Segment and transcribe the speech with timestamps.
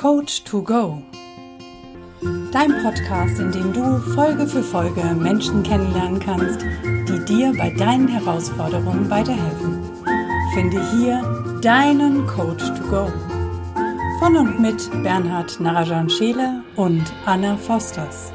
[0.00, 1.02] Coach to Go.
[2.52, 6.64] Dein Podcast, in dem du Folge für Folge Menschen kennenlernen kannst,
[7.06, 9.82] die dir bei deinen Herausforderungen weiterhelfen.
[10.54, 11.20] Finde hier
[11.60, 13.12] deinen Coach to Go.
[14.20, 18.32] Von und mit Bernhard Narajan Scheele und Anna Fosters.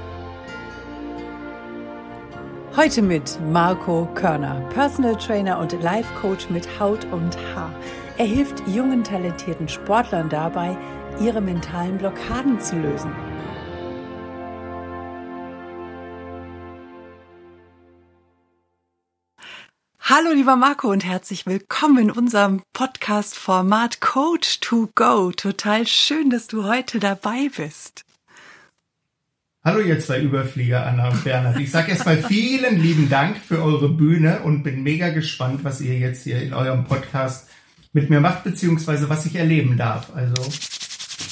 [2.78, 7.72] Heute mit Marco Körner, Personal Trainer und Life Coach mit Haut und Haar.
[8.18, 10.78] Er hilft jungen, talentierten Sportlern dabei,
[11.20, 13.12] ihre mentalen Blockaden zu lösen.
[20.00, 25.32] Hallo lieber Marco und herzlich willkommen in unserem Podcast-Format Coach to Go.
[25.32, 28.06] Total schön, dass du heute dabei bist.
[29.64, 31.60] Hallo ihr zwei Überflieger, Anna und Bernhard.
[31.60, 35.98] Ich sage erstmal vielen lieben Dank für eure Bühne und bin mega gespannt, was ihr
[35.98, 37.50] jetzt hier in eurem Podcast
[37.92, 40.16] mit mir macht, beziehungsweise was ich erleben darf.
[40.16, 40.36] Also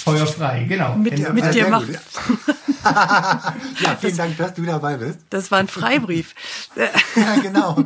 [0.03, 0.95] feuerfrei, genau.
[0.95, 1.87] Mit, Hände mit dir macht.
[2.84, 5.20] ja, vielen Dank, dass du dabei bist.
[5.29, 6.35] Das war ein Freibrief.
[7.15, 7.84] Ja, genau.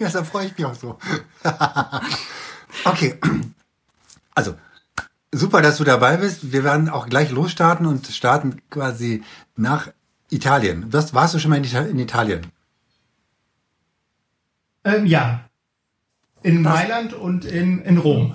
[0.00, 0.98] Deshalb freue ich mich auch so.
[2.84, 3.18] okay.
[4.34, 4.54] Also,
[5.30, 6.52] super, dass du dabei bist.
[6.52, 9.22] Wir werden auch gleich losstarten und starten quasi
[9.56, 9.88] nach
[10.30, 10.86] Italien.
[10.90, 12.46] Was, warst du schon mal in Italien?
[14.84, 15.44] Ähm, ja.
[16.42, 16.74] In Was?
[16.74, 18.34] Mailand und in, in Rom.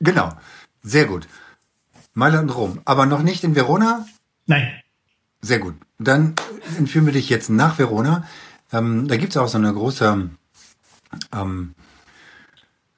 [0.00, 0.32] Genau.
[0.82, 1.28] Sehr gut.
[2.14, 2.80] Mailand und Rom.
[2.84, 4.06] Aber noch nicht in Verona?
[4.46, 4.68] Nein.
[5.42, 5.74] Sehr gut.
[5.98, 6.34] Dann
[6.76, 8.24] entführen wir dich jetzt nach Verona.
[8.72, 10.30] Ähm, da gibt's auch so eine große,
[11.32, 11.74] ähm,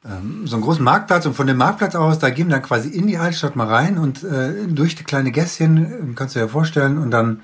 [0.05, 2.89] ähm, so einen großen Marktplatz und von dem Marktplatz aus, da gehen wir dann quasi
[2.89, 6.99] in die Altstadt mal rein und äh, durch die kleine Gässchen, kannst du dir vorstellen,
[6.99, 7.43] und dann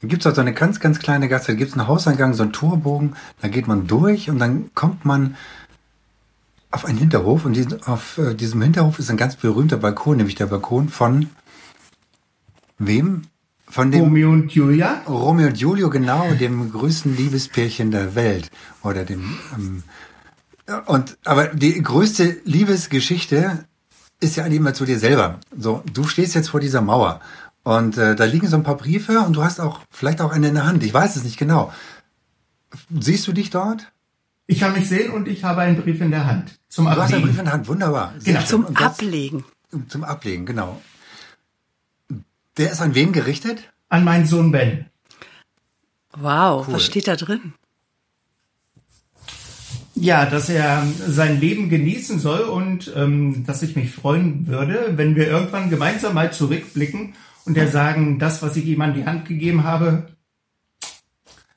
[0.00, 3.16] gibt's auch so eine ganz, ganz kleine Gasse, da gibt's einen Hauseingang, so einen Torbogen,
[3.42, 5.36] da geht man durch und dann kommt man
[6.70, 10.36] auf einen Hinterhof und diesen, auf äh, diesem Hinterhof ist ein ganz berühmter Balkon, nämlich
[10.36, 11.30] der Balkon von
[12.78, 13.22] wem?
[13.68, 15.02] Von dem Romeo und Julia.
[15.06, 18.50] Romeo und Julio, genau, dem größten Liebespärchen der Welt.
[18.82, 19.82] Oder dem, ähm,
[20.86, 23.64] und, aber die größte Liebesgeschichte
[24.20, 25.40] ist ja eigentlich immer zu dir selber.
[25.56, 27.20] So, du stehst jetzt vor dieser Mauer
[27.62, 30.48] und äh, da liegen so ein paar Briefe und du hast auch, vielleicht auch eine
[30.48, 30.82] in der Hand.
[30.82, 31.72] Ich weiß es nicht genau.
[32.90, 33.90] Siehst du dich dort?
[34.46, 36.59] Ich kann mich sehen und ich habe einen Brief in der Hand.
[36.70, 37.26] Zum Du hast einen Ablegen.
[37.26, 38.14] Brief in der Hand, wunderbar.
[38.24, 38.40] Genau.
[38.42, 39.44] Zum das- Ablegen.
[39.88, 40.80] Zum Ablegen, genau.
[42.56, 43.70] Der ist an wen gerichtet?
[43.88, 44.86] An meinen Sohn Ben.
[46.16, 46.74] Wow, Cool.
[46.74, 47.52] was steht da drin?
[49.94, 55.14] Ja, dass er sein Leben genießen soll und ähm, dass ich mich freuen würde, wenn
[55.14, 57.14] wir irgendwann gemeinsam mal zurückblicken
[57.44, 60.06] und er sagen, das, was ich ihm an die Hand gegeben habe,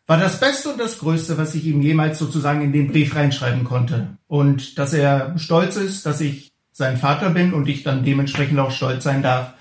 [0.06, 3.64] war das Beste und das Größte, was ich ihm jemals sozusagen in den Brief reinschreiben
[3.64, 4.18] konnte.
[4.28, 8.72] Und dass er stolz ist, dass ich sein Vater bin und ich dann dementsprechend auch
[8.72, 9.54] stolz sein darf,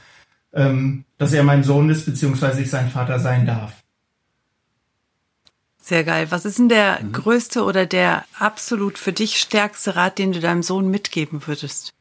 [0.52, 3.72] ähm, dass er mein Sohn ist, beziehungsweise ich sein Vater sein darf.
[5.80, 6.28] Sehr geil.
[6.30, 7.12] Was ist denn der Mhm.
[7.12, 11.92] größte oder der absolut für dich stärkste Rat, den du deinem Sohn mitgeben würdest?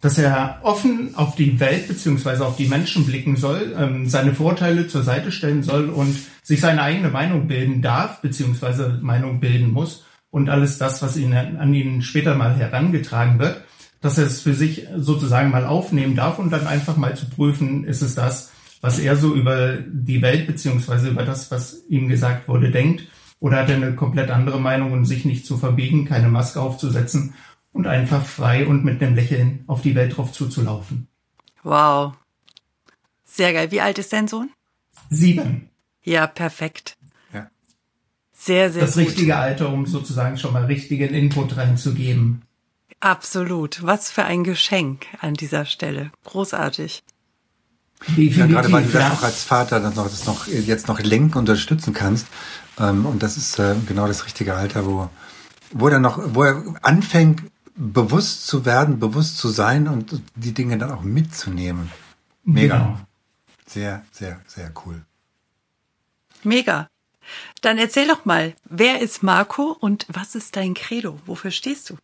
[0.00, 4.86] Dass er offen auf die Welt beziehungsweise auf die Menschen blicken soll, ähm, seine Vorteile
[4.86, 10.04] zur Seite stellen soll und sich seine eigene Meinung bilden darf beziehungsweise Meinung bilden muss
[10.30, 13.62] und alles das, was ihn an ihn später mal herangetragen wird,
[14.00, 17.84] dass er es für sich sozusagen mal aufnehmen darf und dann einfach mal zu prüfen,
[17.84, 22.46] ist es das, was er so über die Welt beziehungsweise über das, was ihm gesagt
[22.46, 23.02] wurde, denkt,
[23.40, 27.34] oder hat er eine komplett andere Meinung und sich nicht zu verbiegen, keine Maske aufzusetzen
[27.78, 31.06] und einfach frei und mit einem Lächeln auf die Welt drauf zuzulaufen.
[31.62, 32.14] Wow.
[33.24, 33.70] Sehr geil.
[33.70, 34.50] Wie alt ist dein Sohn?
[35.10, 35.70] Sieben.
[36.02, 36.96] Ja, perfekt.
[37.32, 37.48] Ja.
[38.32, 39.06] Sehr, sehr Das gut.
[39.06, 42.42] richtige Alter, um sozusagen schon mal richtigen Input reinzugeben.
[42.98, 43.84] Absolut.
[43.84, 46.10] Was für ein Geschenk an dieser Stelle.
[46.24, 47.04] Großartig.
[48.08, 48.48] Ja, Definitiv.
[48.48, 49.12] gerade weil du das ja.
[49.12, 52.26] auch als Vater dann noch, das noch jetzt noch lenken und unterstützen kannst.
[52.80, 55.08] Ähm, und das ist äh, genau das richtige Alter, wo,
[55.70, 57.42] wo er noch, wo er anfängt,
[57.78, 61.90] bewusst zu werden, bewusst zu sein und die Dinge dann auch mitzunehmen.
[62.44, 62.76] Mega.
[62.76, 63.00] Genau.
[63.66, 65.04] Sehr, sehr, sehr cool.
[66.42, 66.88] Mega.
[67.60, 71.20] Dann erzähl doch mal, wer ist Marco und was ist dein Credo?
[71.26, 71.98] Wofür stehst du?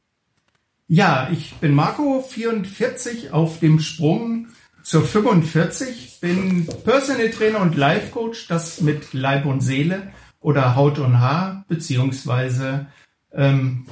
[0.86, 4.48] Ja, ich bin Marco, 44, auf dem Sprung
[4.82, 10.98] zur 45, bin Personal Trainer und Life Coach, das mit Leib und Seele oder Haut
[10.98, 12.86] und Haar, beziehungsweise
[13.32, 13.86] ähm,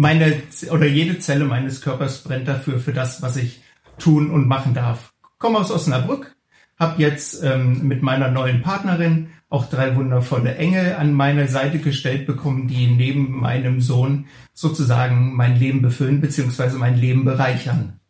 [0.00, 3.62] meine oder jede Zelle meines Körpers brennt dafür, für das, was ich
[3.98, 5.12] tun und machen darf.
[5.36, 6.34] Komme aus Osnabrück,
[6.78, 12.26] habe jetzt ähm, mit meiner neuen Partnerin auch drei wundervolle Engel an meine Seite gestellt
[12.26, 18.00] bekommen, die neben meinem Sohn sozusagen mein Leben befüllen beziehungsweise mein Leben bereichern.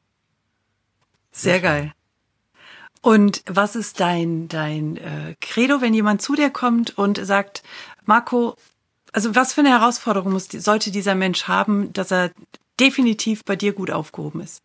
[1.32, 1.92] Sehr geil.
[3.02, 7.64] Und was ist dein, dein äh, Credo, wenn jemand zu dir kommt und sagt,
[8.04, 8.56] Marco,
[9.12, 12.30] also was für eine Herausforderung muss, sollte dieser Mensch haben, dass er
[12.78, 14.62] definitiv bei dir gut aufgehoben ist?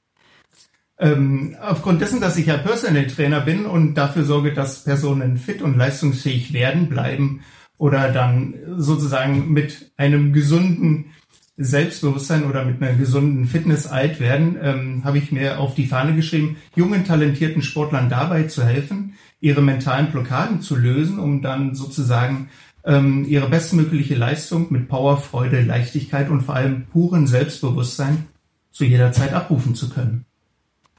[0.98, 5.62] Ähm, aufgrund dessen, dass ich ja Personal Trainer bin und dafür sorge, dass Personen fit
[5.62, 7.42] und leistungsfähig werden, bleiben
[7.78, 11.12] oder dann sozusagen mit einem gesunden
[11.58, 16.16] Selbstbewusstsein oder mit einer gesunden Fitness alt werden, ähm, habe ich mir auf die Fahne
[16.16, 22.50] geschrieben, jungen, talentierten Sportlern dabei zu helfen, ihre mentalen Blockaden zu lösen, um dann sozusagen
[22.86, 28.28] ähm, ihre bestmögliche Leistung mit Power, Freude, Leichtigkeit und vor allem puren Selbstbewusstsein
[28.72, 30.26] zu jeder Zeit abrufen zu können.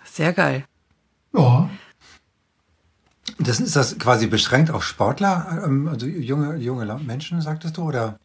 [0.05, 0.65] Sehr geil.
[1.37, 1.71] Ja.
[3.39, 8.19] Das ist das quasi beschränkt auf Sportler, ähm, also junge, junge Menschen, sagtest du, oder?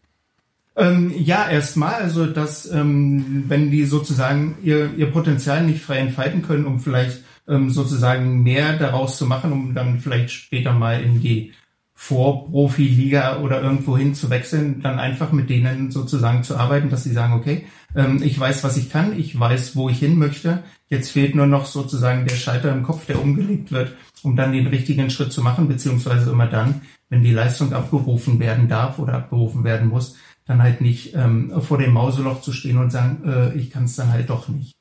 [0.76, 6.44] Ähm, ja, erstmal, also dass ähm, wenn die sozusagen ihr, ihr Potenzial nicht frei entfalten
[6.44, 11.20] können, um vielleicht ähm, sozusagen mehr daraus zu machen, um dann vielleicht später mal in
[11.20, 11.52] die
[12.02, 17.14] Vorprofi-Liga oder irgendwo hin zu wechseln, dann einfach mit denen sozusagen zu arbeiten, dass sie
[17.14, 20.64] sagen, okay, ähm, ich weiß, was ich kann, ich weiß, wo ich hin möchte.
[20.88, 24.66] Jetzt fehlt nur noch sozusagen der Schalter im Kopf, der umgelegt wird, um dann den
[24.66, 29.64] richtigen Schritt zu machen, beziehungsweise immer dann, wenn die Leistung abgerufen werden darf oder abgerufen
[29.64, 30.18] werden muss,
[30.48, 33.96] dann halt nicht ähm, vor dem Mauseloch zu stehen und sagen, äh, ich kann es
[33.96, 34.74] dann halt doch nicht.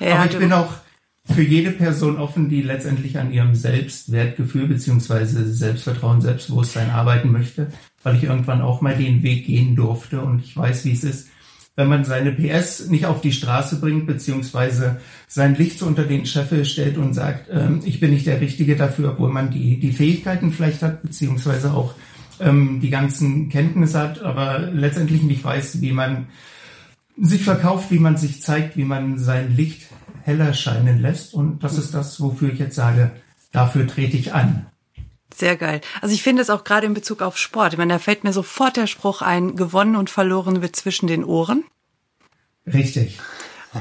[0.00, 0.72] Ja, Aber ich bin auch
[1.32, 7.68] für jede Person offen, die letztendlich an ihrem Selbstwertgefühl beziehungsweise Selbstvertrauen, Selbstbewusstsein arbeiten möchte,
[8.02, 10.20] weil ich irgendwann auch mal den Weg gehen durfte.
[10.20, 11.28] Und ich weiß, wie es ist,
[11.76, 16.26] wenn man seine PS nicht auf die Straße bringt, beziehungsweise sein Licht so unter den
[16.26, 19.92] Scheffel stellt und sagt, ähm, ich bin nicht der Richtige dafür, obwohl man die, die
[19.92, 21.94] Fähigkeiten vielleicht hat, beziehungsweise auch
[22.38, 26.26] ähm, die ganzen Kenntnisse hat, aber letztendlich nicht weiß, wie man
[27.16, 29.88] sich verkauft, wie man sich zeigt, wie man sein Licht
[30.24, 31.34] heller scheinen lässt.
[31.34, 33.12] Und das ist das, wofür ich jetzt sage,
[33.52, 34.66] dafür trete ich an.
[35.34, 35.80] Sehr geil.
[36.00, 37.72] Also ich finde es auch gerade in Bezug auf Sport.
[37.72, 41.24] Ich meine, da fällt mir sofort der Spruch ein, gewonnen und verloren wird zwischen den
[41.24, 41.64] Ohren.
[42.66, 43.18] Richtig.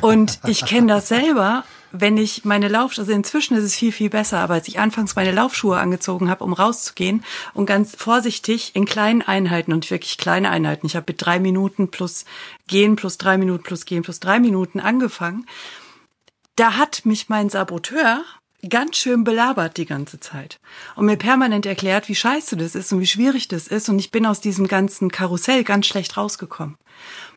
[0.01, 4.09] Und ich kenne das selber, wenn ich meine Laufschuhe, also inzwischen ist es viel, viel
[4.09, 7.23] besser, aber als ich anfangs meine Laufschuhe angezogen habe, um rauszugehen
[7.53, 11.91] und ganz vorsichtig in kleinen Einheiten und wirklich kleine Einheiten, ich habe mit drei Minuten
[11.91, 12.25] plus
[12.67, 15.45] gehen plus drei Minuten plus gehen plus drei Minuten angefangen
[16.55, 18.23] da hat mich mein Saboteur
[18.69, 20.59] ganz schön belabert die ganze Zeit
[20.95, 24.11] und mir permanent erklärt, wie scheiße das ist und wie schwierig das ist und ich
[24.11, 26.77] bin aus diesem ganzen Karussell ganz schlecht rausgekommen.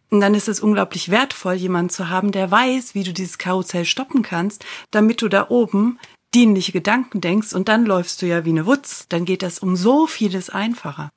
[0.09, 3.85] Und dann ist es unglaublich wertvoll, jemanden zu haben, der weiß, wie du dieses Karussell
[3.85, 5.99] stoppen kannst, damit du da oben
[6.33, 9.07] dienliche Gedanken denkst und dann läufst du ja wie eine Wutz.
[9.09, 11.11] Dann geht das um so vieles einfacher.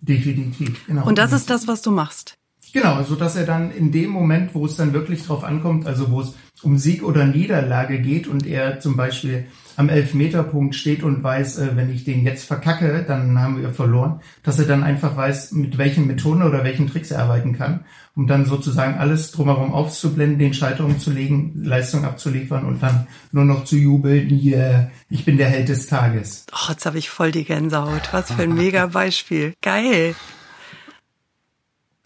[0.00, 1.06] Definitiv, genau.
[1.06, 2.34] Und das ist das, was du machst.
[2.72, 6.10] Genau, so dass er dann in dem Moment, wo es dann wirklich drauf ankommt, also
[6.10, 9.46] wo es um Sieg oder Niederlage geht und er zum Beispiel
[9.76, 14.20] am Elfmeterpunkt steht und weiß, äh, wenn ich den jetzt verkacke, dann haben wir verloren,
[14.42, 17.84] dass er dann einfach weiß, mit welchen Methoden oder welchen Tricks er arbeiten kann,
[18.14, 23.64] um dann sozusagen alles drumherum aufzublenden, den Schalter umzulegen, Leistung abzuliefern und dann nur noch
[23.64, 26.46] zu jubeln, yeah, ich bin der Held des Tages.
[26.52, 28.12] Oh, jetzt habe ich voll die Gänsehaut.
[28.12, 29.54] Was für ein mega Beispiel.
[29.62, 30.14] Geil.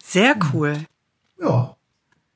[0.07, 0.77] Sehr cool.
[1.41, 1.77] Ja.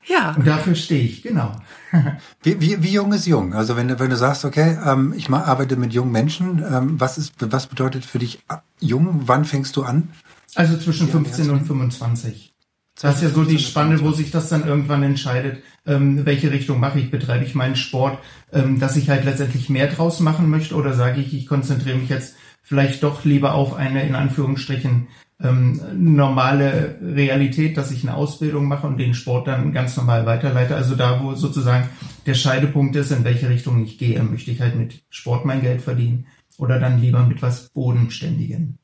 [0.05, 0.33] Ja.
[0.35, 1.55] Und dafür stehe ich, genau.
[2.43, 3.53] wie, wie, wie jung ist jung?
[3.53, 7.33] Also wenn, wenn du sagst, okay, ähm, ich arbeite mit jungen Menschen, ähm, was ist,
[7.39, 9.21] was bedeutet für dich äh, jung?
[9.25, 10.09] Wann fängst du an?
[10.55, 12.51] Also zwischen 15 und 25.
[12.99, 16.79] Das ist ja so die Spanne, wo sich das dann irgendwann entscheidet, ähm, welche Richtung
[16.79, 18.19] mache ich, betreibe ich meinen Sport,
[18.51, 22.09] ähm, dass ich halt letztendlich mehr draus machen möchte oder sage ich, ich konzentriere mich
[22.09, 25.07] jetzt vielleicht doch lieber auf eine in Anführungsstrichen
[25.43, 30.75] ähm, normale Realität, dass ich eine Ausbildung mache und den Sport dann ganz normal weiterleite.
[30.75, 31.89] Also da, wo sozusagen
[32.25, 35.81] der Scheidepunkt ist, in welche Richtung ich gehe, möchte ich halt mit Sport mein Geld
[35.81, 38.77] verdienen oder dann lieber mit was Bodenständigen.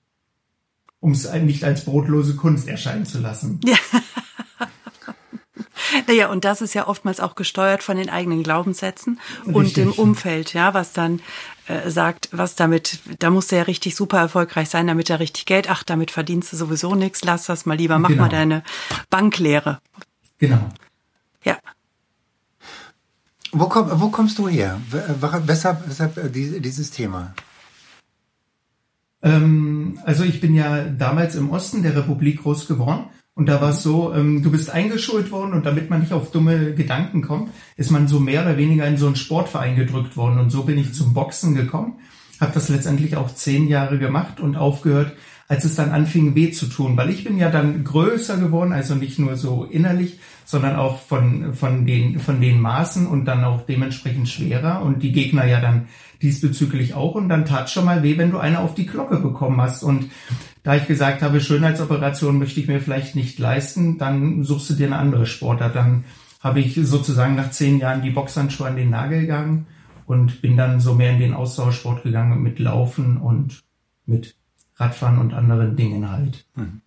[0.99, 3.59] Um es nicht als brotlose Kunst erscheinen zu lassen.
[3.63, 3.77] Ja.
[6.05, 9.55] Naja, und das ist ja oftmals auch gesteuert von den eigenen Glaubenssätzen Richtig.
[9.55, 11.21] und dem Umfeld, ja, was dann
[11.67, 15.45] äh, sagt, was damit, da musst du ja richtig super erfolgreich sein, damit er richtig
[15.45, 18.23] Geld, ach, damit verdienst du sowieso nichts, lass das mal lieber, mach genau.
[18.23, 18.63] mal deine
[19.09, 19.79] Banklehre.
[20.37, 20.69] Genau.
[21.43, 21.57] Ja.
[23.51, 24.79] Wo, komm, wo kommst du her?
[24.89, 27.33] Weshalb, weshalb äh, dieses Thema?
[29.21, 33.69] Ähm, also ich bin ja damals im Osten der Republik groß geworden und da war
[33.69, 37.51] es so, ähm, du bist eingeschult worden und damit man nicht auf dumme Gedanken kommt,
[37.75, 40.39] ist man so mehr oder weniger in so einen Sportverein gedrückt worden.
[40.39, 41.99] Und so bin ich zum Boxen gekommen,
[42.41, 45.13] habe das letztendlich auch zehn Jahre gemacht und aufgehört,
[45.47, 48.95] als es dann anfing weh zu tun, weil ich bin ja dann größer geworden, also
[48.95, 53.67] nicht nur so innerlich, sondern auch von, von den, von den Maßen und dann auch
[53.67, 54.81] dementsprechend schwerer.
[54.81, 55.89] Und die Gegner ja dann
[56.21, 57.15] diesbezüglich auch.
[57.15, 59.83] Und dann tat schon mal weh, wenn du eine auf die Glocke bekommen hast.
[59.83, 60.09] Und
[60.67, 64.87] da ich gesagt habe, Schönheitsoperation möchte ich mir vielleicht nicht leisten, dann suchst du dir
[64.87, 65.77] eine andere Sportart.
[65.77, 66.03] Dann
[66.41, 69.67] habe ich sozusagen nach zehn Jahren die Boxhandschuhe an den Nagel gegangen
[70.07, 73.63] und bin dann so mehr in den Ausdauersport gegangen mit Laufen und
[74.05, 74.35] mit
[74.75, 76.45] Radfahren und anderen Dingen halt.
[76.55, 76.81] Mhm.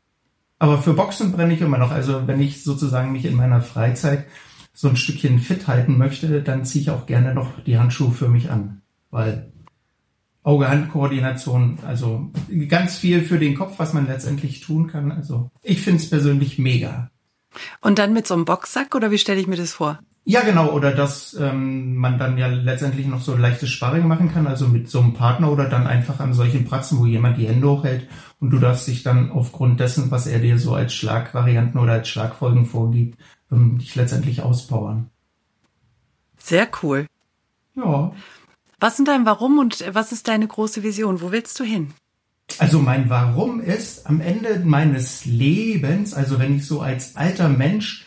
[0.59, 1.91] Aber für Boxen brenne ich immer noch.
[1.91, 4.27] Also wenn ich sozusagen mich in meiner Freizeit
[4.75, 8.29] so ein Stückchen fit halten möchte, dann ziehe ich auch gerne noch die Handschuhe für
[8.29, 8.83] mich an.
[9.11, 9.50] Weil
[10.43, 12.31] Auge-Hand-Koordination, also
[12.69, 15.13] ganz viel für den Kopf, was man letztendlich tun kann.
[15.13, 17.11] Also ich finde es persönlich mega.
[17.81, 19.99] Und dann mit so einem Boxsack oder wie stelle ich mir das vor?
[20.25, 24.47] Ja, genau, oder dass ähm, man dann ja letztendlich noch so leichtes Sparring machen kann,
[24.47, 27.69] also mit so einem Partner oder dann einfach an solchen Pratzen, wo jemand die Hände
[27.69, 28.07] hochhält
[28.39, 32.09] und du darfst dich dann aufgrund dessen, was er dir so als Schlagvarianten oder als
[32.09, 33.19] Schlagfolgen vorgibt,
[33.51, 35.11] ähm, dich letztendlich auspowern.
[36.37, 37.07] Sehr cool.
[37.75, 38.13] Ja.
[38.81, 41.21] Was sind dein Warum und was ist deine große Vision?
[41.21, 41.89] Wo willst du hin?
[42.59, 48.07] Also mein Warum ist am Ende meines Lebens, also wenn ich so als alter Mensch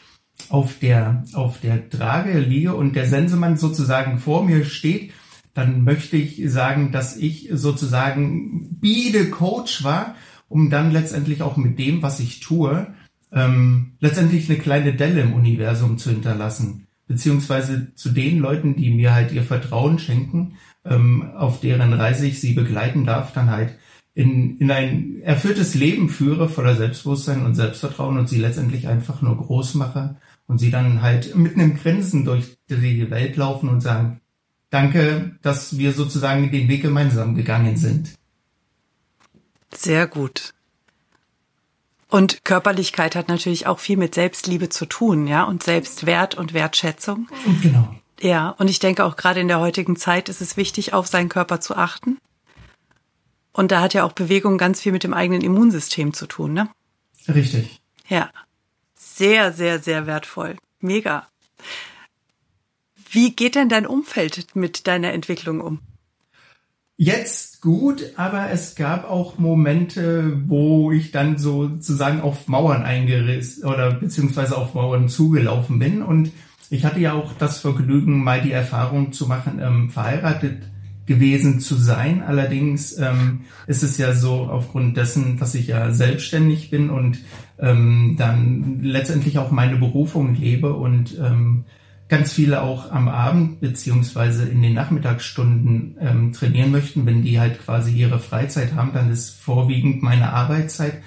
[0.49, 5.13] auf der, auf der Trage liege und der Sensemann sozusagen vor mir steht,
[5.53, 10.15] dann möchte ich sagen, dass ich sozusagen Bide Coach war,
[10.49, 12.87] um dann letztendlich auch mit dem, was ich tue,
[13.31, 16.87] ähm, letztendlich eine kleine Delle im Universum zu hinterlassen.
[17.07, 22.39] Beziehungsweise zu den Leuten, die mir halt ihr Vertrauen schenken, ähm, auf deren Reise ich
[22.39, 23.77] sie begleiten darf, dann halt
[24.15, 29.37] in, in ein erfülltes Leben führe voller Selbstbewusstsein und Selbstvertrauen und sie letztendlich einfach nur
[29.37, 34.21] groß mache und sie dann halt mit einem Grinsen durch die Welt laufen und sagen,
[34.69, 38.13] danke, dass wir sozusagen den Weg gemeinsam gegangen sind.
[39.73, 40.53] Sehr gut.
[42.13, 47.27] Und Körperlichkeit hat natürlich auch viel mit Selbstliebe zu tun, ja, und Selbstwert und Wertschätzung.
[47.63, 47.95] Genau.
[48.21, 51.27] Ja, und ich denke auch gerade in der heutigen Zeit ist es wichtig, auf seinen
[51.27, 52.19] Körper zu achten.
[53.51, 56.69] Und da hat ja auch Bewegung ganz viel mit dem eigenen Immunsystem zu tun, ne?
[57.27, 57.81] Richtig.
[58.07, 58.29] Ja.
[58.93, 60.57] Sehr, sehr, sehr wertvoll.
[60.81, 61.27] Mega.
[63.09, 65.79] Wie geht denn dein Umfeld mit deiner Entwicklung um?
[66.95, 73.93] Jetzt gut, aber es gab auch Momente, wo ich dann sozusagen auf Mauern eingerissen oder
[73.93, 76.03] beziehungsweise auf Mauern zugelaufen bin.
[76.03, 76.31] Und
[76.69, 80.63] ich hatte ja auch das Vergnügen, mal die Erfahrung zu machen, ähm, verheiratet
[81.05, 82.21] gewesen zu sein.
[82.21, 87.19] Allerdings ähm, ist es ja so aufgrund dessen, dass ich ja selbstständig bin und
[87.59, 91.63] ähm, dann letztendlich auch meine Berufung lebe und ähm,
[92.13, 97.65] ganz viele auch am Abend beziehungsweise in den Nachmittagsstunden ähm, trainieren möchten, wenn die halt
[97.65, 101.01] quasi ihre Freizeit haben, dann ist vorwiegend meine Arbeitszeit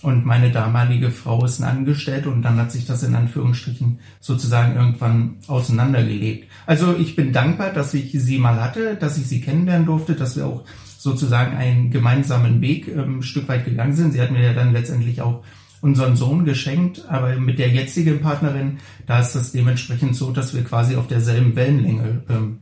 [0.00, 4.76] und meine damalige Frau ist ein Angestellte und dann hat sich das in Anführungsstrichen sozusagen
[4.76, 6.48] irgendwann auseinandergelebt.
[6.64, 10.36] Also ich bin dankbar, dass ich sie mal hatte, dass ich sie kennenlernen durfte, dass
[10.38, 10.64] wir auch
[10.96, 14.12] sozusagen einen gemeinsamen Weg ähm, ein Stück weit gegangen sind.
[14.12, 15.44] Sie hat mir ja dann letztendlich auch
[15.86, 20.64] unseren Sohn geschenkt, aber mit der jetzigen Partnerin, da ist das dementsprechend so, dass wir
[20.64, 22.58] quasi auf derselben Wellenlänge ähm,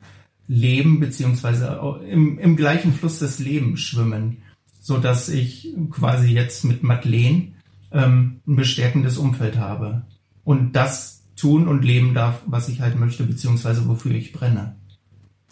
[0.47, 4.43] leben, beziehungsweise im, im gleichen Fluss des Lebens schwimmen,
[4.79, 7.53] so dass ich quasi jetzt mit Madeleine
[7.93, 10.03] ähm, ein bestärkendes Umfeld habe
[10.45, 14.77] und das tun und leben darf, was ich halt möchte, beziehungsweise wofür ich brenne.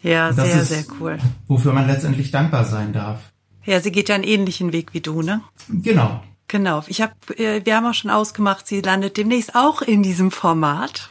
[0.03, 1.19] Ja, sehr, ist, sehr cool.
[1.47, 3.33] Wofür man letztendlich dankbar sein darf.
[3.65, 5.41] Ja, sie geht ja einen ähnlichen Weg wie du, ne?
[5.69, 6.23] Genau.
[6.53, 6.85] Genau.
[6.87, 11.09] Ich habe, äh, wir haben auch schon ausgemacht, sie landet demnächst auch in diesem Format.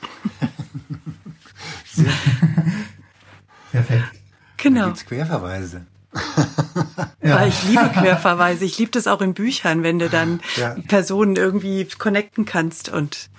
[3.71, 4.03] Perfekt.
[4.57, 4.81] Genau.
[4.81, 5.88] Da gibt's Querverweise.
[7.24, 7.39] ja.
[7.39, 8.65] Weil ich liebe Querverweise.
[8.65, 10.75] Ich liebe das auch in Büchern, wenn du dann ja.
[10.88, 12.89] Personen irgendwie connecten kannst.
[12.89, 13.31] Und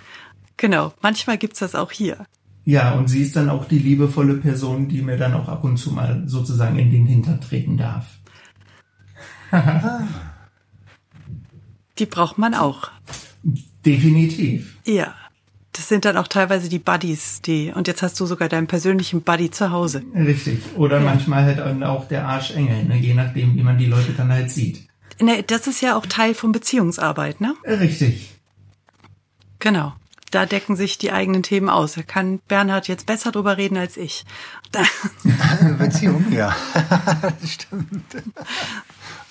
[0.57, 2.27] genau, manchmal gibt's das auch hier.
[2.65, 5.77] Ja, und sie ist dann auch die liebevolle Person, die mir dann auch ab und
[5.77, 8.07] zu mal sozusagen in den Hintern treten darf.
[11.99, 12.91] Die braucht man auch.
[13.85, 14.77] Definitiv.
[14.85, 15.15] Ja.
[15.75, 19.23] Das sind dann auch teilweise die Buddies, die, und jetzt hast du sogar deinen persönlichen
[19.23, 20.03] Buddy zu Hause.
[20.15, 20.59] Richtig.
[20.77, 21.05] Oder ja.
[21.05, 22.99] manchmal halt auch der Arschengel, ne?
[22.99, 24.87] je nachdem, wie man die Leute dann halt sieht.
[25.19, 27.55] Ne, das ist ja auch Teil von Beziehungsarbeit, ne?
[27.65, 28.33] Richtig.
[29.61, 29.95] Genau.
[30.31, 31.93] Da decken sich die eigenen Themen aus.
[31.93, 34.25] Da kann Bernhard jetzt besser drüber reden als ich.
[35.79, 36.57] Beziehung, ja.
[37.47, 38.05] Stimmt.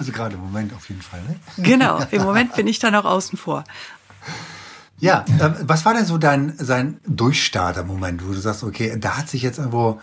[0.02, 1.22] Also gerade im Moment auf jeden Fall.
[1.22, 1.36] Ne?
[1.64, 3.64] Genau, im Moment bin ich da noch außen vor.
[4.98, 9.30] Ja, äh, was war denn so dein sein Durchstarter-Moment, wo du sagst, okay, da hat
[9.30, 10.02] sich jetzt irgendwo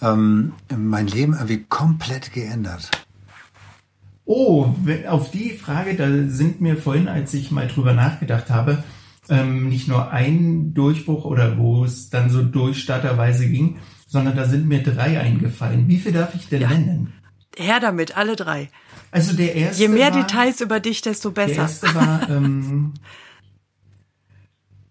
[0.00, 2.90] ähm, mein Leben irgendwie komplett geändert?
[4.24, 4.74] Oh,
[5.08, 8.82] auf die Frage, da sind mir vorhin, als ich mal drüber nachgedacht habe,
[9.28, 14.66] ähm, nicht nur ein Durchbruch oder wo es dann so durchstarterweise ging, sondern da sind
[14.66, 15.86] mir drei eingefallen.
[15.86, 16.70] Wie viel darf ich denn ja.
[16.70, 17.12] nennen?
[17.56, 18.70] Her damit, alle drei.
[19.10, 19.82] Also der erste.
[19.82, 21.54] Je mehr war, Details über dich, desto besser.
[21.54, 22.94] Der erste war, ähm,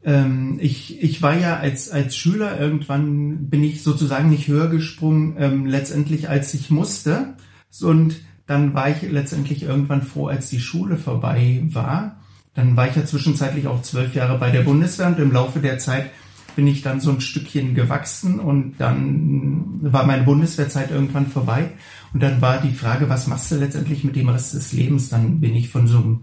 [0.05, 5.35] ähm, ich, ich war ja als, als Schüler irgendwann bin ich sozusagen nicht höher gesprungen,
[5.37, 7.35] ähm, letztendlich als ich musste.
[7.81, 8.15] Und
[8.45, 12.17] dann war ich letztendlich irgendwann froh, als die Schule vorbei war.
[12.53, 15.79] Dann war ich ja zwischenzeitlich auch zwölf Jahre bei der Bundeswehr und im Laufe der
[15.79, 16.11] Zeit
[16.55, 21.71] bin ich dann so ein Stückchen gewachsen und dann war meine Bundeswehrzeit irgendwann vorbei.
[22.13, 25.09] Und dann war die Frage, was machst du letztendlich mit dem Rest des Lebens?
[25.09, 26.21] Dann bin ich von so einem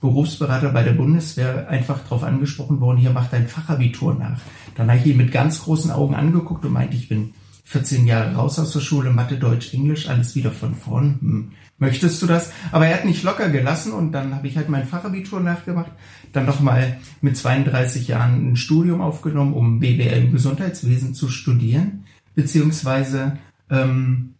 [0.00, 4.40] Berufsberater bei der Bundeswehr einfach darauf angesprochen worden, hier mach dein Fachabitur nach.
[4.74, 7.34] Dann habe ich ihn mit ganz großen Augen angeguckt und meinte, ich bin
[7.64, 11.18] 14 Jahre raus aus der Schule, Mathe, Deutsch, Englisch, alles wieder von vorn.
[11.20, 11.52] Hm.
[11.78, 12.52] Möchtest du das?
[12.70, 15.90] Aber er hat nicht locker gelassen und dann habe ich halt mein Fachabitur nachgemacht,
[16.32, 22.04] dann noch mal mit 32 Jahren ein Studium aufgenommen, um BWL im Gesundheitswesen zu studieren,
[22.34, 23.38] beziehungsweise
[23.70, 24.34] ähm,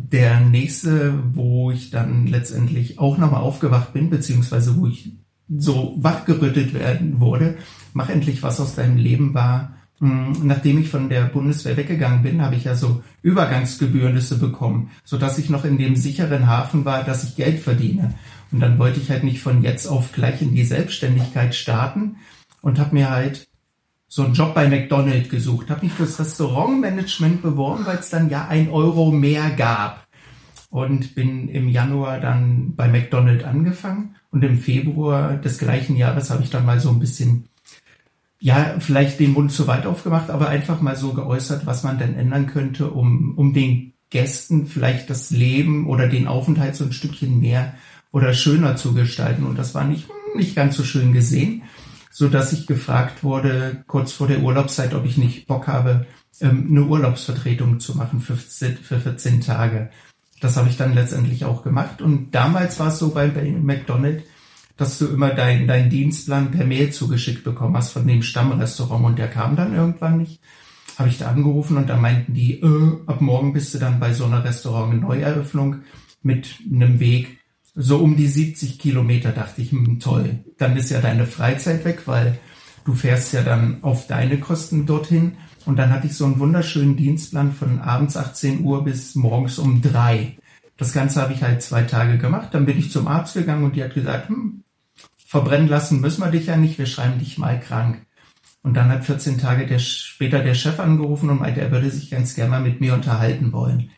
[0.00, 5.12] der nächste, wo ich dann letztendlich auch nochmal aufgewacht bin, beziehungsweise wo ich
[5.48, 7.56] so wachgerüttelt werden wurde,
[7.94, 12.40] mach endlich was aus deinem Leben war hm, nachdem ich von der Bundeswehr weggegangen bin,
[12.40, 17.02] habe ich ja so Übergangsgebührnisse bekommen, so dass ich noch in dem sicheren Hafen war,
[17.02, 18.14] dass ich Geld verdiene.
[18.52, 22.16] Und dann wollte ich halt nicht von jetzt auf gleich in die Selbstständigkeit starten
[22.62, 23.48] und habe mir halt
[24.08, 28.48] so einen Job bei McDonald's gesucht, habe mich fürs Restaurantmanagement beworben, weil es dann ja
[28.48, 30.06] ein Euro mehr gab.
[30.70, 34.16] Und bin im Januar dann bei McDonald's angefangen.
[34.30, 37.48] Und im Februar des gleichen Jahres habe ich dann mal so ein bisschen
[38.40, 42.14] ja, vielleicht den Mund zu weit aufgemacht, aber einfach mal so geäußert, was man denn
[42.14, 47.40] ändern könnte, um, um den Gästen vielleicht das Leben oder den Aufenthalt so ein Stückchen
[47.40, 47.74] mehr
[48.12, 49.44] oder schöner zu gestalten.
[49.44, 51.62] Und das war nicht, nicht ganz so schön gesehen,
[52.10, 56.06] so dass ich gefragt wurde, kurz vor der Urlaubszeit, ob ich nicht Bock habe,
[56.40, 59.90] ähm, eine Urlaubsvertretung zu machen für 14, für 14 Tage.
[60.40, 62.00] Das habe ich dann letztendlich auch gemacht.
[62.00, 64.24] Und damals war es so bei McDonald's,
[64.76, 69.18] dass du immer deinen dein Dienstplan per Mail zugeschickt bekommen hast von dem Stammrestaurant und
[69.18, 70.40] der kam dann irgendwann nicht.
[70.96, 74.12] Habe ich da angerufen und da meinten die, äh, ab morgen bist du dann bei
[74.12, 75.82] so einer Restaurant-Neueröffnung
[76.22, 77.37] mit einem Weg
[77.80, 79.30] so um die 70 Kilometer.
[79.30, 82.38] Dachte ich, hm, toll, dann ist ja deine Freizeit weg, weil
[82.84, 85.36] du fährst ja dann auf deine Kosten dorthin.
[85.64, 89.80] Und dann hatte ich so einen wunderschönen Dienstplan von abends 18 Uhr bis morgens um
[89.80, 90.36] drei.
[90.76, 92.48] Das Ganze habe ich halt zwei Tage gemacht.
[92.52, 94.64] Dann bin ich zum Arzt gegangen und die hat gesagt, hm,
[95.24, 98.06] verbrennen lassen müssen wir dich ja nicht, wir schreiben dich mal krank.
[98.62, 102.10] Und dann hat 14 Tage der, später der Chef angerufen und meinte, er würde sich
[102.10, 103.90] ganz gerne mal mit mir unterhalten wollen.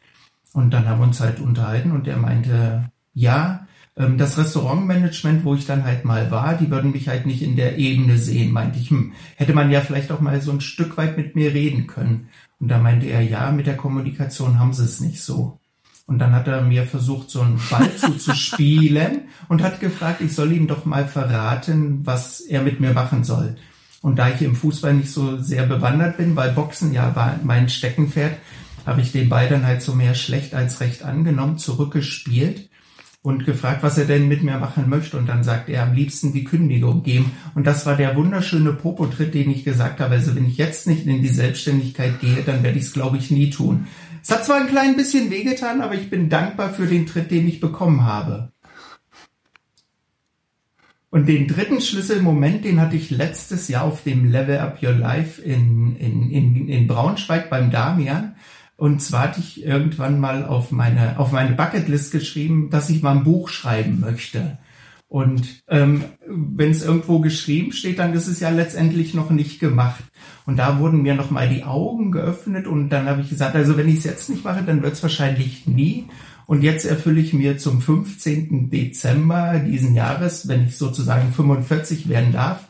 [0.53, 3.67] Und dann haben wir uns halt unterhalten und er meinte, ja,
[4.01, 7.77] das Restaurantmanagement, wo ich dann halt mal war, die würden mich halt nicht in der
[7.77, 8.91] Ebene sehen, meinte ich.
[8.91, 12.29] Hm, hätte man ja vielleicht auch mal so ein Stück weit mit mir reden können.
[12.61, 15.59] Und da meinte er, ja, mit der Kommunikation haben sie es nicht so.
[16.07, 20.53] Und dann hat er mir versucht, so einen Ball zuzuspielen und hat gefragt, ich soll
[20.53, 23.57] ihm doch mal verraten, was er mit mir machen soll.
[24.03, 27.69] Und da ich im Fußball nicht so sehr bewandert bin, weil Boxen ja war mein
[27.69, 28.39] Steckenpferd,
[28.87, 32.70] habe ich den Ball dann halt so mehr schlecht als recht angenommen, zurückgespielt
[33.23, 35.19] und gefragt, was er denn mit mir machen möchte.
[35.19, 37.33] Und dann sagt er am liebsten die Kündigung geben.
[37.55, 40.15] Und das war der wunderschöne Popotritt, den ich gesagt habe.
[40.15, 43.31] Also wenn ich jetzt nicht in die Selbstständigkeit gehe, dann werde ich es, glaube ich,
[43.31, 43.87] nie tun.
[44.23, 47.49] Es hat zwar ein klein bisschen wehgetan, aber ich bin dankbar für den Tritt, den
[47.49, 48.53] ich bekommen habe.
[51.11, 55.43] Und den dritten Schlüsselmoment, den hatte ich letztes Jahr auf dem Level Up Your Life
[55.43, 58.37] in, in, in, in Braunschweig beim Damian.
[58.81, 63.15] Und zwar hatte ich irgendwann mal auf meine, auf meine Bucketlist geschrieben, dass ich mal
[63.15, 64.57] ein Buch schreiben möchte.
[65.07, 70.03] Und ähm, wenn es irgendwo geschrieben steht, dann ist es ja letztendlich noch nicht gemacht.
[70.47, 73.87] Und da wurden mir nochmal die Augen geöffnet und dann habe ich gesagt, also wenn
[73.87, 76.07] ich es jetzt nicht mache, dann wird es wahrscheinlich nie.
[76.47, 78.71] Und jetzt erfülle ich mir zum 15.
[78.71, 82.65] Dezember diesen Jahres, wenn ich sozusagen 45 werden darf,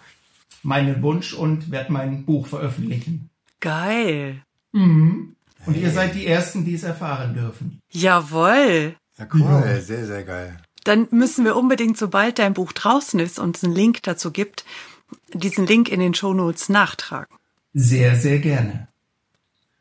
[0.64, 3.30] meinen Wunsch und werde mein Buch veröffentlichen.
[3.60, 4.42] Geil.
[4.72, 5.36] Mhm.
[5.66, 5.82] Und hey.
[5.82, 7.80] ihr seid die Ersten, die es erfahren dürfen.
[7.90, 8.94] Jawoll.
[9.18, 9.40] Ja, cool.
[9.42, 9.80] Ja.
[9.80, 13.74] Sehr, sehr geil dann müssen wir unbedingt, sobald dein Buch draußen ist und es einen
[13.74, 14.64] Link dazu gibt,
[15.32, 17.36] diesen Link in den Shownotes nachtragen.
[17.74, 18.88] Sehr, sehr gerne.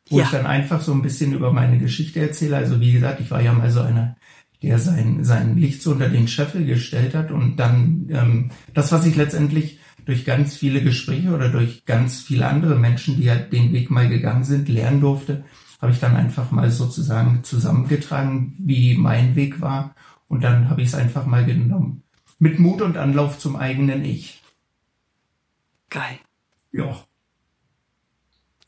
[0.10, 0.26] Wo ja.
[0.26, 2.58] ich dann einfach so ein bisschen über meine Geschichte erzähle.
[2.58, 4.18] Also wie gesagt, ich war ja mal so einer,
[4.62, 9.06] der sein, sein Licht so unter den Scheffel gestellt hat und dann ähm, das, was
[9.06, 13.72] ich letztendlich durch ganz viele Gespräche oder durch ganz viele andere Menschen, die halt den
[13.74, 15.44] Weg mal gegangen sind, lernen durfte,
[15.82, 19.96] habe ich dann einfach mal sozusagen zusammengetragen, wie mein Weg war
[20.28, 22.04] Und dann habe ich es einfach mal genommen.
[22.38, 24.42] Mit Mut und Anlauf zum eigenen Ich.
[25.90, 26.20] Geil.
[26.72, 27.04] Ja.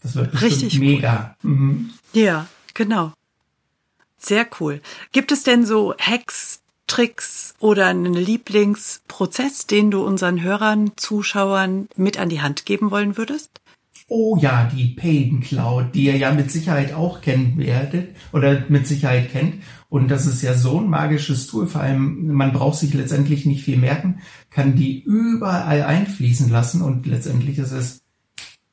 [0.02, 1.36] Das wird bestimmt Richtig mega.
[1.44, 1.92] Mhm.
[2.14, 3.14] Ja, genau.
[4.18, 4.82] Sehr cool.
[5.12, 12.20] Gibt es denn so Hacks, Tricks oder einen Lieblingsprozess, den du unseren Hörern, Zuschauern mit
[12.20, 13.61] an die Hand geben wollen würdest?
[14.14, 18.86] Oh ja, die Paden Cloud, die ihr ja mit Sicherheit auch kennen werdet oder mit
[18.86, 19.64] Sicherheit kennt.
[19.88, 21.66] Und das ist ja so ein magisches Tool.
[21.66, 24.20] Vor allem, man braucht sich letztendlich nicht viel merken,
[24.50, 28.02] kann die überall einfließen lassen und letztendlich ist es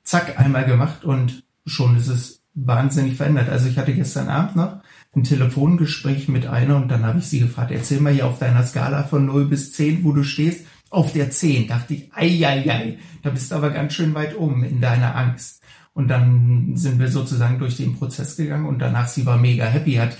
[0.03, 3.49] zack einmal gemacht und schon ist es wahnsinnig verändert.
[3.49, 4.81] Also ich hatte gestern Abend noch
[5.15, 8.65] ein Telefongespräch mit einer und dann habe ich sie gefragt, erzähl mal hier auf deiner
[8.65, 10.67] Skala von 0 bis 10, wo du stehst.
[10.91, 14.37] Auf der 10 dachte ich, ei, ei, ei, da bist du aber ganz schön weit
[14.37, 15.63] oben in deiner Angst.
[15.93, 19.95] Und dann sind wir sozusagen durch den Prozess gegangen und danach sie war mega happy,
[19.95, 20.17] hat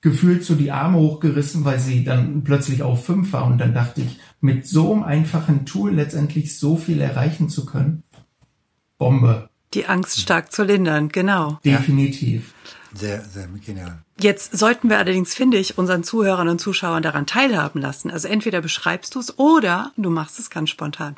[0.00, 3.46] gefühlt so die Arme hochgerissen, weil sie dann plötzlich auf 5 war.
[3.46, 8.04] Und dann dachte ich, mit so einem einfachen Tool letztendlich so viel erreichen zu können,
[8.98, 9.50] Bombe.
[9.74, 11.58] Die Angst stark zu lindern, genau.
[11.64, 12.54] Definitiv.
[12.94, 13.98] Sehr, sehr genial.
[14.18, 18.10] Jetzt sollten wir allerdings, finde ich, unseren Zuhörern und Zuschauern daran teilhaben lassen.
[18.10, 21.16] Also entweder beschreibst du es oder du machst es ganz spontan.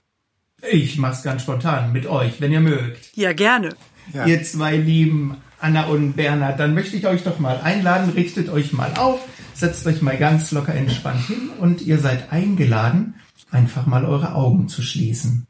[0.70, 3.16] Ich mach's ganz spontan mit euch, wenn ihr mögt.
[3.16, 3.76] Ja, gerne.
[4.12, 4.26] Ja.
[4.26, 8.72] Ihr zwei lieben Anna und Bernhard, dann möchte ich euch doch mal einladen, richtet euch
[8.72, 9.20] mal auf,
[9.54, 13.16] setzt euch mal ganz locker entspannt hin und ihr seid eingeladen,
[13.50, 15.46] einfach mal eure Augen zu schließen.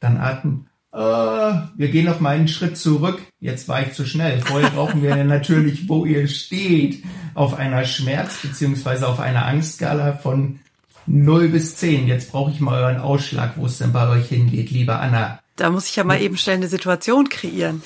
[0.00, 0.68] Dann atmen.
[0.92, 3.20] Äh, wir gehen noch mal einen Schritt zurück.
[3.40, 4.40] Jetzt war ich zu schnell.
[4.40, 7.02] Vorher brauchen wir natürlich, wo ihr steht,
[7.34, 10.60] auf einer Schmerz- beziehungsweise auf einer Angstskala von
[11.06, 12.06] 0 bis 10.
[12.06, 15.40] Jetzt brauche ich mal euren Ausschlag, wo es denn bei euch hingeht, liebe Anna.
[15.56, 17.82] Da muss ich ja mal eben schnell eine Situation kreieren.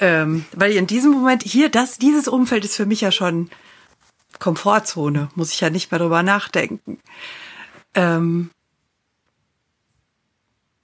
[0.00, 3.50] Ähm, weil in diesem Moment hier, das, dieses Umfeld ist für mich ja schon
[4.38, 5.28] Komfortzone.
[5.34, 6.98] Muss ich ja nicht mehr drüber nachdenken.
[7.94, 8.50] Ähm,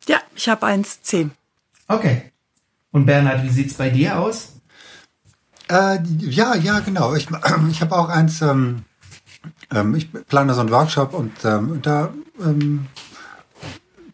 [0.06, 1.32] ja, ich habe eins, zehn.
[1.88, 2.32] Okay.
[2.90, 4.60] Und Bernhard, wie sieht's bei dir aus?
[5.68, 7.14] Äh, ja, ja, genau.
[7.14, 7.28] Ich,
[7.70, 8.84] ich habe auch eins, ähm,
[9.72, 12.86] ähm, ich plane so einen Workshop und ähm, da ähm,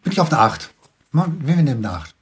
[0.03, 0.73] bin ich auf eine 8.
[1.11, 2.15] Wir nehmen eine 8.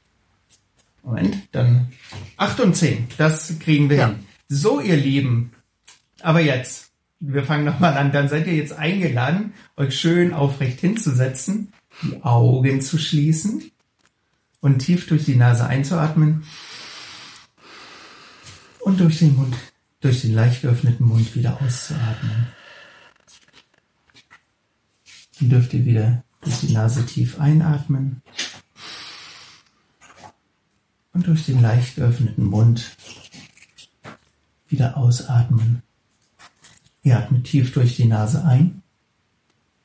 [1.03, 1.91] Moment, dann
[2.37, 3.07] 8 und 10.
[3.17, 4.07] Das kriegen wir Ja.
[4.07, 4.25] hin.
[4.49, 5.53] So, ihr Lieben.
[6.21, 8.11] Aber jetzt, wir fangen nochmal an.
[8.11, 13.71] Dann seid ihr jetzt eingeladen, euch schön aufrecht hinzusetzen, die Augen zu schließen
[14.61, 16.43] und tief durch die Nase einzuatmen
[18.79, 19.55] und durch den Mund,
[19.99, 22.47] durch den leicht geöffneten Mund wieder auszuatmen.
[25.39, 28.21] Dann dürft ihr wieder durch die Nase tief einatmen
[31.13, 32.95] und durch den leicht geöffneten Mund
[34.67, 35.81] wieder ausatmen.
[37.03, 38.83] Ihr atmet tief durch die Nase ein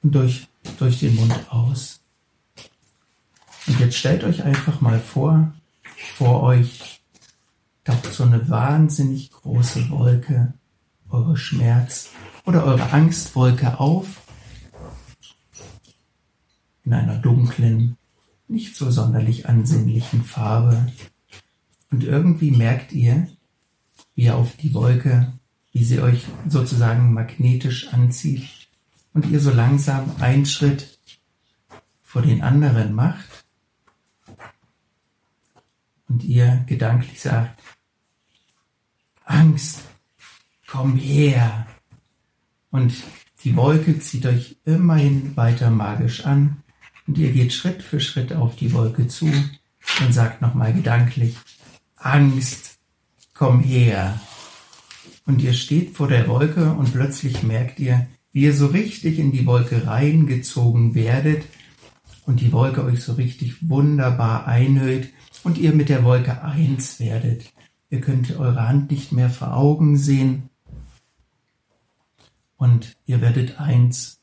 [0.03, 2.01] und durch, durch den Mund aus.
[3.67, 5.53] Und jetzt stellt euch einfach mal vor,
[6.15, 7.01] vor euch
[7.85, 10.55] taucht so eine wahnsinnig große Wolke,
[11.09, 12.11] eure Schmerz
[12.45, 14.23] oder eure Angstwolke auf,
[16.85, 17.97] in einer dunklen,
[18.49, 20.93] nicht so sonderlich ansehnlichen Farbe.
[21.91, 23.29] Und irgendwie merkt ihr,
[24.15, 25.33] wie ihr auf die Wolke,
[25.73, 28.49] wie sie euch sozusagen magnetisch anzieht
[29.13, 30.99] und ihr so langsam einen Schritt
[32.03, 33.36] vor den anderen macht
[36.09, 37.61] und ihr gedanklich sagt,
[39.25, 39.81] Angst,
[40.67, 41.67] komm her.
[42.71, 42.95] Und
[43.45, 46.63] die Wolke zieht euch immerhin weiter magisch an
[47.07, 51.37] und ihr geht Schritt für Schritt auf die Wolke zu und sagt nochmal gedanklich,
[51.97, 52.79] Angst,
[53.35, 54.21] komm her.
[55.25, 59.33] Und ihr steht vor der Wolke und plötzlich merkt ihr, wie ihr so richtig in
[59.33, 61.45] die Wolke reingezogen werdet
[62.27, 65.13] und die Wolke euch so richtig wunderbar einhüllt
[65.47, 67.55] und ihr mit der Wolke eins werdet.
[67.89, 70.51] Ihr könnt eure Hand nicht mehr vor Augen sehen
[72.57, 74.21] und ihr werdet eins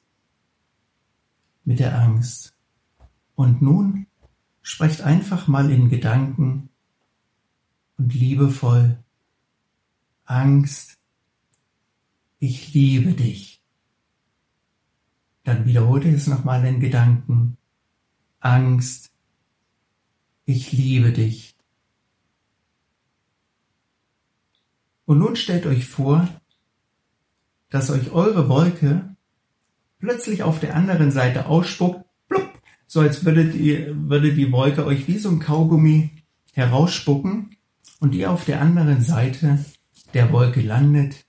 [1.63, 2.53] mit der Angst.
[3.35, 4.07] Und nun
[4.61, 6.67] sprecht einfach mal in Gedanken
[7.97, 9.01] und liebevoll
[10.25, 10.97] Angst,
[12.39, 13.61] ich liebe dich.
[15.45, 17.55] Dann wiederholt ihr es nochmal in Gedanken.
[18.41, 19.12] Angst,
[20.45, 21.55] ich liebe dich.
[25.05, 26.27] Und nun stellt euch vor,
[27.69, 29.15] dass euch eure Wolke
[29.99, 32.49] plötzlich auf der anderen Seite ausspuckt, plupp,
[32.87, 36.11] so als würdet ihr, würde die Wolke euch wie so ein Kaugummi
[36.53, 37.55] herausspucken
[37.99, 39.63] und ihr auf der anderen Seite
[40.13, 41.25] der Wolke landet,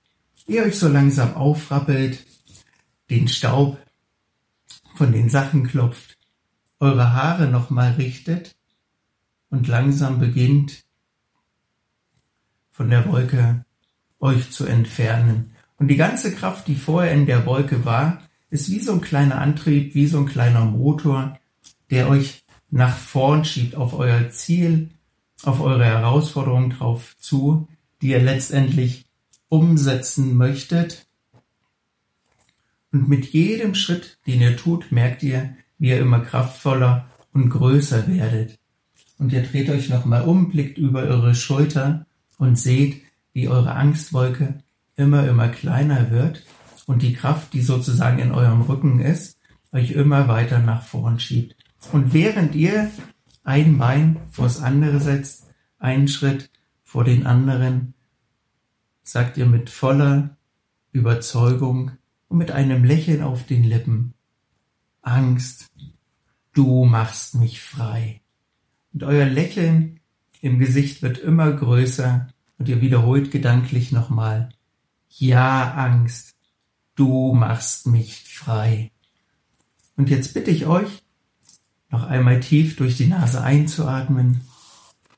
[0.47, 2.25] ihr euch so langsam aufrappelt,
[3.09, 3.77] den Staub
[4.95, 6.17] von den Sachen klopft,
[6.79, 8.55] eure Haare nochmal richtet
[9.49, 10.83] und langsam beginnt
[12.71, 13.65] von der Wolke
[14.19, 15.51] euch zu entfernen.
[15.77, 19.39] Und die ganze Kraft, die vorher in der Wolke war, ist wie so ein kleiner
[19.39, 21.39] Antrieb, wie so ein kleiner Motor,
[21.89, 24.89] der euch nach vorn schiebt auf euer Ziel,
[25.43, 27.67] auf eure Herausforderung drauf zu,
[28.01, 29.05] die ihr letztendlich
[29.49, 31.07] umsetzen möchtet.
[32.91, 38.07] Und mit jedem Schritt, den ihr tut, merkt ihr, wie ihr immer kraftvoller und größer
[38.07, 38.57] werdet.
[39.17, 42.05] Und ihr dreht euch nochmal um, blickt über eure Schulter
[42.37, 43.01] und seht,
[43.33, 44.59] wie eure Angstwolke
[44.95, 46.43] immer, immer kleiner wird
[46.85, 49.39] und die Kraft, die sozusagen in eurem Rücken ist,
[49.71, 51.55] euch immer weiter nach vorn schiebt.
[51.91, 52.89] Und während ihr
[53.43, 55.47] ein Bein vors andere setzt,
[55.79, 56.49] einen Schritt
[56.83, 57.93] vor den anderen,
[59.03, 60.37] sagt ihr mit voller
[60.91, 61.91] Überzeugung
[62.27, 64.13] und mit einem Lächeln auf den Lippen,
[65.01, 65.71] Angst,
[66.53, 68.21] du machst mich frei.
[68.95, 69.99] Und euer Lächeln
[70.39, 74.47] im Gesicht wird immer größer und ihr wiederholt gedanklich nochmal,
[75.09, 76.33] ja, Angst,
[76.95, 78.91] du machst mich frei.
[79.97, 81.03] Und jetzt bitte ich euch,
[81.89, 84.39] noch einmal tief durch die Nase einzuatmen,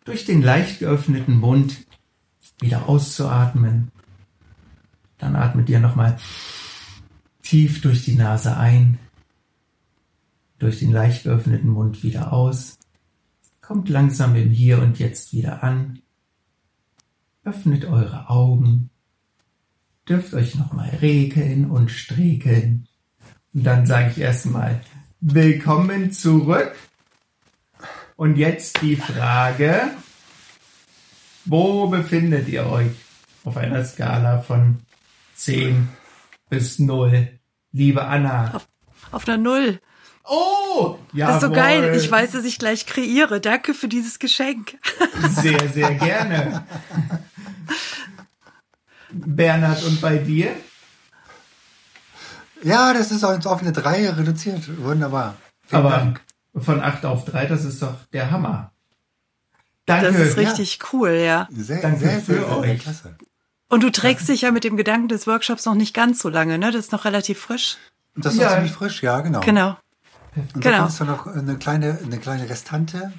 [0.06, 1.86] durch den leicht geöffneten Mund
[2.60, 3.92] wieder auszuatmen.
[5.20, 6.18] Dann atmet ihr nochmal
[7.44, 8.98] tief durch die Nase ein,
[10.58, 12.77] durch den leicht geöffneten Mund wieder aus.
[13.68, 16.02] Kommt langsam im Hier und Jetzt wieder an.
[17.44, 18.92] Öffnet eure Augen.
[20.08, 22.88] Dürft euch nochmal regeln und strekeln.
[23.54, 24.80] Und dann sage ich erstmal
[25.20, 26.74] Willkommen zurück.
[28.16, 29.90] Und jetzt die Frage,
[31.44, 32.94] wo befindet ihr euch
[33.44, 34.78] auf einer Skala von
[35.36, 35.90] 10
[36.50, 37.38] bis 0?
[37.74, 38.54] Liebe Anna.
[38.54, 38.68] Auf,
[39.12, 39.82] auf einer Null.
[40.28, 41.28] Oh, ja.
[41.28, 41.96] Das ist so geil.
[41.96, 43.40] Ich weiß, dass ich gleich kreiere.
[43.40, 44.78] Danke für dieses Geschenk.
[45.30, 46.66] Sehr, sehr gerne.
[49.10, 50.52] Bernhard, und bei dir?
[52.62, 54.64] Ja, das ist uns auf eine 3 reduziert.
[54.84, 55.36] Wunderbar.
[55.66, 56.22] Vielen Aber Dank.
[56.56, 58.72] von 8 auf 3, das ist doch der Hammer.
[59.86, 60.12] Danke.
[60.12, 60.86] Das ist richtig ja.
[60.92, 61.48] cool, ja.
[61.52, 62.82] Sehr, Danke sehr, für sehr, euch.
[62.82, 63.16] Klasse.
[63.70, 66.58] Und du trägst dich ja mit dem Gedanken des Workshops noch nicht ganz so lange,
[66.58, 66.72] ne?
[66.72, 67.78] Das ist noch relativ frisch.
[68.16, 68.48] Das ist ja.
[68.48, 69.42] noch ziemlich frisch, ja, genau.
[69.42, 69.78] Genau.
[70.54, 70.78] Und genau.
[70.78, 73.12] da ist noch eine kleine, eine kleine Restante.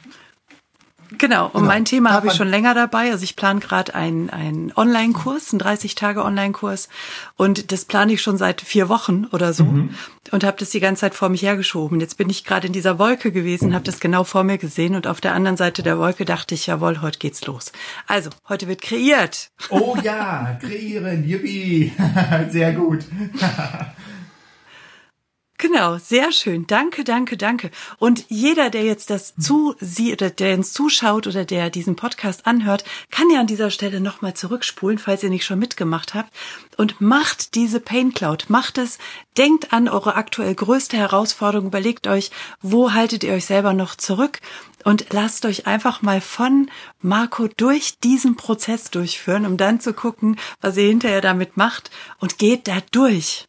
[1.16, 1.66] Genau, und genau.
[1.66, 3.10] mein Thema habe ich schon länger dabei.
[3.10, 6.88] Also ich plane gerade einen, einen Online-Kurs, einen 30-Tage-Online-Kurs.
[7.36, 9.64] Und das plane ich schon seit vier Wochen oder so.
[9.64, 9.94] Mhm.
[10.30, 12.00] Und habe das die ganze Zeit vor mich hergeschoben.
[12.00, 14.94] Jetzt bin ich gerade in dieser Wolke gewesen, habe das genau vor mir gesehen.
[14.94, 17.72] Und auf der anderen Seite der Wolke dachte ich, jawohl, heute geht's los.
[18.06, 19.50] Also, heute wird kreiert.
[19.70, 21.92] Oh ja, kreieren, yippie.
[22.50, 23.06] Sehr gut.
[25.60, 26.68] Genau, sehr schön.
[26.68, 27.72] Danke, danke, danke.
[27.98, 32.46] Und jeder, der jetzt das zu sie oder der uns zuschaut oder der diesen Podcast
[32.46, 36.32] anhört, kann ja an dieser Stelle nochmal zurückspulen, falls ihr nicht schon mitgemacht habt.
[36.76, 38.44] Und macht diese Pain Cloud.
[38.46, 38.98] Macht es.
[39.36, 41.66] Denkt an eure aktuell größte Herausforderung.
[41.66, 42.30] Überlegt euch,
[42.62, 44.38] wo haltet ihr euch selber noch zurück?
[44.84, 50.38] Und lasst euch einfach mal von Marco durch diesen Prozess durchführen, um dann zu gucken,
[50.60, 51.90] was ihr hinterher damit macht
[52.20, 53.48] und geht da durch.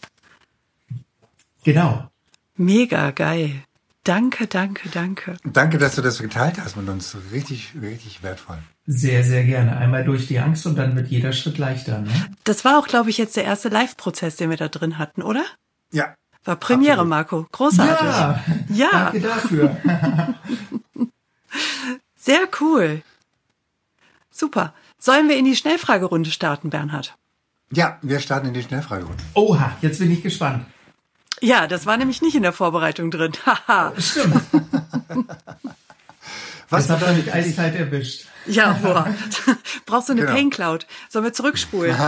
[1.64, 2.10] Genau.
[2.56, 3.64] Mega geil.
[4.04, 5.38] Danke, danke, danke.
[5.44, 7.16] Danke, dass du das geteilt hast mit uns.
[7.32, 8.58] Richtig, richtig wertvoll.
[8.88, 9.78] Sehr, sehr gerne.
[9.78, 12.00] Einmal durch die Angst und dann wird jeder Schritt leichter.
[12.00, 12.10] Ne?
[12.44, 15.46] Das war auch, glaube ich, jetzt der erste Live-Prozess, den wir da drin hatten, oder?
[15.92, 16.16] Ja.
[16.46, 17.10] War Premiere, absolut.
[17.10, 17.48] Marco.
[17.52, 18.08] Großartig.
[18.08, 18.44] Ja.
[18.70, 18.90] ja.
[18.92, 19.78] Danke dafür.
[22.16, 23.02] sehr cool.
[24.32, 24.74] Super.
[24.98, 27.16] Sollen wir in die Schnellfragerunde starten, Bernhard?
[27.72, 29.22] Ja, wir starten in die Schnellfragerunde.
[29.34, 30.66] Oha, jetzt bin ich gespannt.
[31.42, 33.32] Ja, das war nämlich nicht in der Vorbereitung drin.
[33.46, 33.94] Haha.
[33.98, 34.42] Stimmt.
[36.70, 38.26] Was das hat mich eiskalt erwischt.
[38.46, 39.14] Ja, boah.
[39.86, 40.34] Brauchst du eine genau.
[40.34, 40.88] Pain Cloud?
[41.10, 41.96] Sollen wir zurückspulen?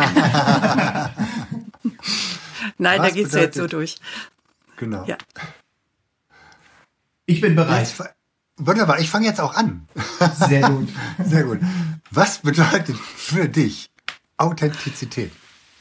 [2.77, 3.97] Nein, Was da geht's jetzt so durch.
[4.77, 5.03] Genau.
[5.05, 5.17] Ja.
[7.25, 7.87] Ich bin bereit.
[7.87, 8.03] Jetzt,
[8.57, 9.87] wunderbar, ich fange jetzt auch an.
[10.47, 10.89] Sehr gut.
[11.23, 11.59] Sehr gut.
[12.11, 13.89] Was bedeutet für dich
[14.37, 15.31] Authentizität?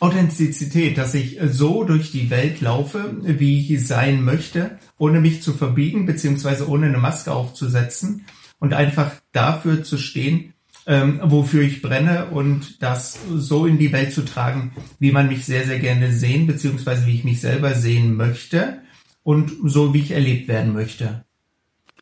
[0.01, 5.53] Authentizität, dass ich so durch die Welt laufe, wie ich sein möchte, ohne mich zu
[5.53, 8.25] verbiegen, beziehungsweise ohne eine Maske aufzusetzen
[8.59, 10.55] und einfach dafür zu stehen,
[10.87, 15.45] ähm, wofür ich brenne und das so in die Welt zu tragen, wie man mich
[15.45, 18.81] sehr, sehr gerne sehen, beziehungsweise wie ich mich selber sehen möchte
[19.23, 21.25] und so, wie ich erlebt werden möchte.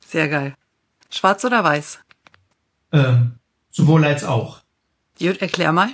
[0.06, 0.54] Sehr geil.
[1.10, 1.98] Schwarz oder weiß?
[2.92, 3.32] Ähm,
[3.70, 4.62] sowohl als auch.
[5.18, 5.90] Jut, erklär mal.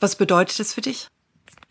[0.00, 1.08] Was bedeutet das für dich?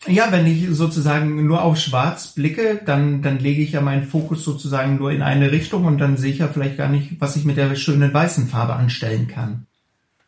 [0.06, 4.44] Ja, wenn ich sozusagen nur auf Schwarz blicke, dann, dann lege ich ja meinen Fokus
[4.44, 7.46] sozusagen nur in eine Richtung und dann sehe ich ja vielleicht gar nicht, was ich
[7.46, 9.66] mit der schönen weißen Farbe anstellen kann.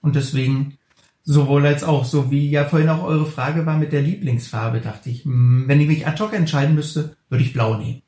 [0.02, 0.78] Und deswegen
[1.24, 5.12] sowohl als auch, so wie ja vorhin auch eure Frage war mit der Lieblingsfarbe, dachte
[5.12, 8.02] ich, hm, wenn ich mich ad hoc entscheiden müsste, würde ich blau nehmen.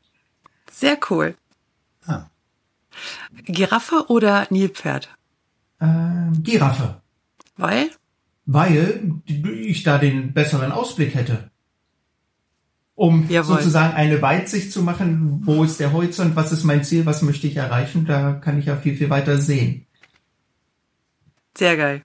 [0.72, 1.36] Sehr cool.
[2.06, 2.26] Ah.
[3.46, 5.10] Giraffe oder Nilpferd?
[5.80, 7.02] Ähm, Giraffe.
[7.58, 7.92] Weil?
[8.46, 11.50] Weil ich da den besseren Ausblick hätte.
[12.96, 13.58] Um Jawohl.
[13.58, 17.48] sozusagen eine Weitsicht zu machen, wo ist der Horizont, was ist mein Ziel, was möchte
[17.48, 19.86] ich erreichen, da kann ich ja viel, viel weiter sehen.
[21.58, 22.04] Sehr geil.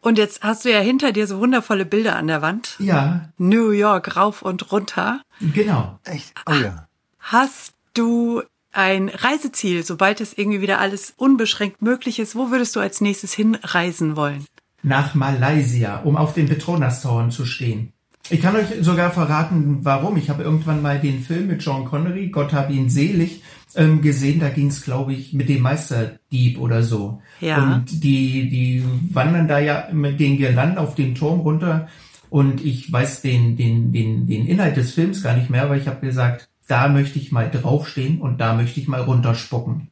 [0.00, 2.76] Und jetzt hast du ja hinter dir so wundervolle Bilder an der Wand.
[2.78, 5.22] Ja, New York rauf und runter.
[5.40, 5.98] genau.
[6.04, 6.34] Echt?
[6.44, 6.86] Oh ja.
[7.18, 12.36] Hast du ein Reiseziel, sobald es irgendwie wieder alles unbeschränkt möglich ist?
[12.36, 14.44] Wo würdest du als nächstes hinreisen wollen?
[14.84, 17.92] Nach Malaysia, um auf den Petronas Towern zu stehen.
[18.30, 20.16] Ich kann euch sogar verraten, warum.
[20.16, 23.42] Ich habe irgendwann mal den Film mit John Connery, Gott hab ihn selig,
[23.74, 24.40] ähm, gesehen.
[24.40, 27.20] Da ging es, glaube ich, mit dem Meisterdieb oder so.
[27.40, 27.62] Ja.
[27.62, 31.88] Und die, die wandern da ja mit den Girlanden auf den Turm runter.
[32.30, 35.86] Und ich weiß den, den, den, den Inhalt des Films gar nicht mehr, aber ich
[35.86, 39.88] habe gesagt, da möchte ich mal draufstehen und da möchte ich mal runterspucken.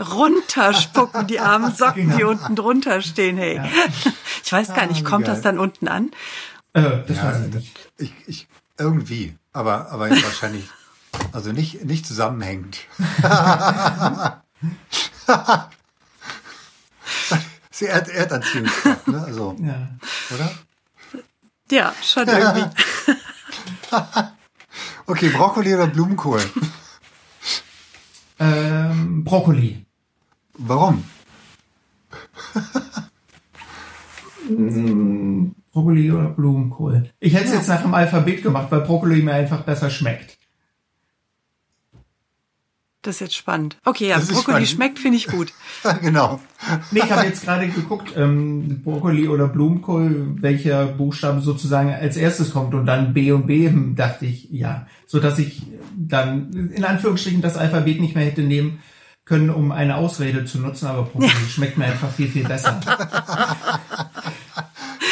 [0.00, 2.30] Runterspucken, die armen Socken, die Genau.
[2.30, 3.60] unten drunter stehen, hey.
[4.44, 5.34] Ich weiß gar nicht, Ah, kommt geil.
[5.34, 6.10] das dann unten an?
[6.74, 7.90] Äh, das ja weiß ich nicht.
[7.98, 8.46] Ich, ich,
[8.78, 9.36] irgendwie.
[9.52, 10.64] Aber, aber wahrscheinlich,
[11.32, 12.78] also nicht, nicht zusammenhängend.
[17.70, 19.22] Sie Erd Erdanziehungskraft, ne?
[19.24, 19.88] Also, Ja.
[20.34, 20.50] oder?
[21.70, 22.64] Ja, schon irgendwie.
[25.06, 26.42] Okay, Brokkoli oder Blumenkohl?
[28.38, 29.84] Ähm, Brokkoli.
[30.58, 31.04] Warum?
[35.72, 37.10] Brokkoli oder Blumenkohl.
[37.20, 40.38] Ich hätte es jetzt nach dem Alphabet gemacht, weil Brokkoli mir einfach besser schmeckt.
[43.04, 43.76] Das ist jetzt spannend.
[43.84, 44.68] Okay, ja, Das Brokkoli spannend.
[44.68, 45.52] schmeckt, finde ich gut.
[46.00, 46.40] genau.
[46.90, 52.52] Nee, ich habe jetzt gerade geguckt, ähm, Brokkoli oder Blumenkohl, welcher Buchstabe sozusagen als erstes
[52.52, 55.62] kommt und dann B und B, hm, dachte ich, ja, so dass ich
[55.94, 58.78] dann in Anführungsstrichen das Alphabet nicht mehr hätte nehmen
[59.26, 62.80] können, um eine Ausrede zu nutzen, aber Brokkoli schmeckt mir einfach viel, viel besser.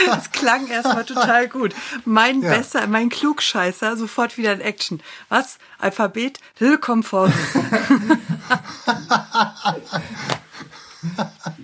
[0.06, 1.74] Das klang erstmal total gut.
[2.04, 2.56] Mein Ja.
[2.56, 5.00] Besser, mein Klugscheißer, sofort wieder in Action.
[5.28, 5.58] Was?
[5.78, 6.38] Alphabet?
[6.58, 7.32] Willkommen vor.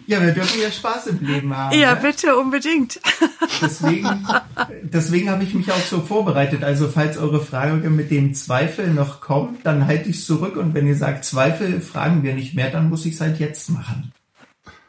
[0.06, 1.78] Ja, wir dürfen ja Spaß im Leben haben.
[1.78, 2.00] Ja, ne?
[2.00, 3.00] bitte, unbedingt.
[3.62, 4.26] Deswegen,
[4.82, 6.64] deswegen habe ich mich auch so vorbereitet.
[6.64, 10.56] Also falls eure Frage mit dem Zweifel noch kommt, dann halte ich es zurück.
[10.56, 13.70] Und wenn ihr sagt Zweifel, fragen wir nicht mehr, dann muss ich es halt jetzt
[13.70, 14.12] machen.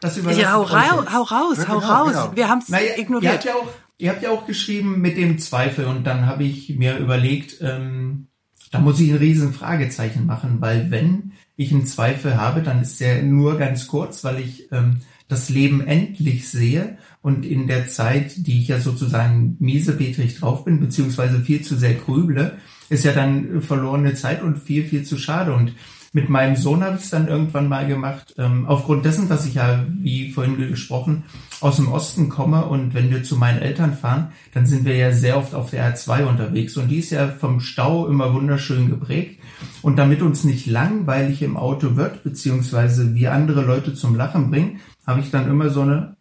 [0.01, 1.13] Das überlasse Ja, hau, ich rau, jetzt.
[1.13, 2.07] hau raus, Ja, hau genau, raus.
[2.11, 2.35] genau.
[2.35, 3.33] Wir haben es Naja, ihr ignoriert.
[3.33, 6.75] habt, ja auch, ihr habt ja auch geschrieben mit dem Zweifel und dann habe ich
[6.77, 8.27] mir überlegt, ähm,
[8.71, 12.99] da muss ich ein riesen Fragezeichen machen, weil wenn ich einen Zweifel habe, dann ist
[13.01, 18.31] der nur ganz kurz, weil ich ähm, das Leben endlich sehe und in der Zeit,
[18.47, 22.57] die ich ja sozusagen miesepetrig drauf bin, beziehungsweise viel zu sehr grüble,
[22.89, 25.53] ist ja dann verlorene Zeit und viel, viel zu schade.
[25.53, 25.73] Und
[26.11, 29.55] mit meinem Sohn habe ich es dann irgendwann mal gemacht, ähm, aufgrund dessen, dass ich
[29.55, 31.23] ja, wie vorhin gesprochen,
[31.61, 35.11] aus dem Osten komme und wenn wir zu meinen Eltern fahren, dann sind wir ja
[35.11, 39.39] sehr oft auf der R2 unterwegs und die ist ja vom Stau immer wunderschön geprägt.
[39.81, 44.79] Und damit uns nicht langweilig im Auto wird, beziehungsweise wir andere Leute zum Lachen bringen,
[45.05, 46.15] habe ich dann immer so eine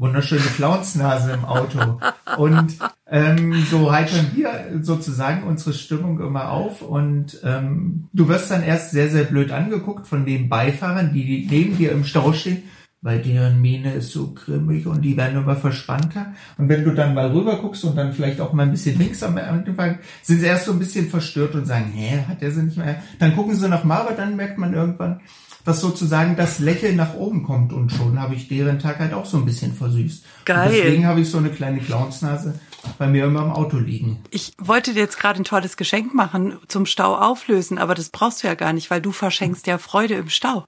[0.00, 2.00] wunderschöne Clownsnase im Auto.
[2.38, 6.82] Und ähm, so heitern wir sozusagen unsere Stimmung immer auf.
[6.82, 11.76] Und ähm, du wirst dann erst sehr, sehr blöd angeguckt von den Beifahrern, die neben
[11.76, 12.62] dir im Stau stehen,
[13.02, 16.32] weil deren Miene ist so grimmig und die werden immer verspannter.
[16.56, 19.22] Und wenn du dann mal rüber guckst und dann vielleicht auch mal ein bisschen links
[19.22, 22.62] am Anfang, sind sie erst so ein bisschen verstört und sagen, hä, hat der sie
[22.62, 23.02] nicht mehr?
[23.18, 25.20] Dann gucken sie noch mal, aber dann merkt man irgendwann,
[25.64, 29.26] dass sozusagen das Lächeln nach oben kommt und schon habe ich deren Tag halt auch
[29.26, 30.24] so ein bisschen versüßt.
[30.44, 30.68] Geil.
[30.68, 32.58] Und deswegen habe ich so eine kleine Clownsnase
[32.98, 34.22] bei mir immer im Auto liegen.
[34.30, 38.42] Ich wollte dir jetzt gerade ein tolles Geschenk machen, zum Stau auflösen, aber das brauchst
[38.42, 40.64] du ja gar nicht, weil du verschenkst ja Freude im Stau.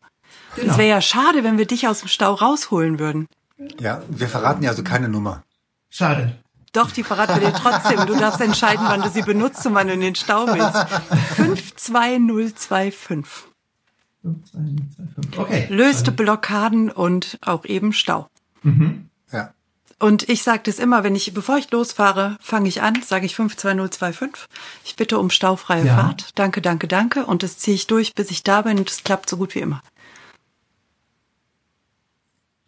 [0.56, 0.78] Es Genau.
[0.78, 3.26] wäre ja schade, wenn wir dich aus dem Stau rausholen würden.
[3.80, 5.42] Ja, wir verraten ja also keine Nummer.
[5.88, 6.38] Schade.
[6.74, 8.06] Doch, die verraten wir dir trotzdem.
[8.06, 10.86] Du darfst entscheiden, wann du sie benutzt und wann du in den Stau willst.
[11.36, 13.51] 52025.
[15.36, 15.66] Okay.
[15.68, 18.28] Löste Blockaden und auch eben Stau.
[19.32, 19.52] Ja.
[19.98, 23.36] Und ich sage das immer, wenn ich, bevor ich losfahre, fange ich an, sage ich
[23.36, 24.48] 52025.
[24.84, 25.96] Ich bitte um staufreie Ja.
[25.96, 26.30] Fahrt.
[26.34, 27.24] Danke, danke, danke.
[27.24, 29.60] Und das ziehe ich durch, bis ich da bin und es klappt so gut wie
[29.60, 29.80] immer.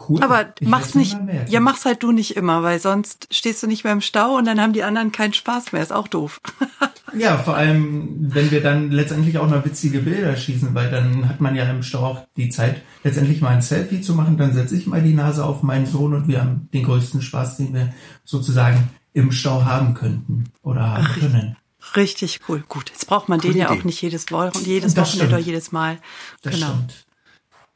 [0.08, 0.22] Cool.
[0.22, 1.16] Aber Ich mach's nicht,
[1.48, 4.44] ja, mach's halt du nicht immer, weil sonst stehst du nicht mehr im Stau und
[4.44, 5.82] dann haben die anderen keinen Spaß mehr.
[5.82, 6.40] Ist auch doof.
[7.16, 11.40] Ja, vor allem, wenn wir dann letztendlich auch noch witzige Bilder schießen, weil dann hat
[11.40, 14.36] man ja im Stau auch die Zeit, letztendlich mal ein Selfie zu machen.
[14.36, 17.58] Dann setze ich mal die Nase auf meinen Sohn und wir haben den größten Spaß,
[17.58, 21.56] den wir sozusagen im Stau haben könnten oder haben können.
[21.94, 22.64] Richtig cool.
[22.68, 25.70] Gut, jetzt braucht man den Coole ja auch nicht jedes Wochen, jedes Wochenende oder jedes
[25.70, 25.98] Mal.
[26.42, 26.66] Das genau.
[26.66, 27.03] stimmt.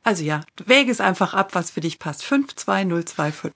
[0.08, 2.24] Also ja, wäge es einfach ab, was für dich passt.
[2.24, 3.52] 52025.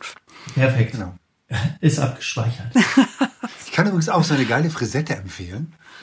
[0.55, 0.92] Perfekt.
[0.92, 1.14] Genau.
[1.80, 2.74] Ist abgespeichert.
[3.64, 5.72] Ich kann übrigens auch so eine geile Frisette empfehlen.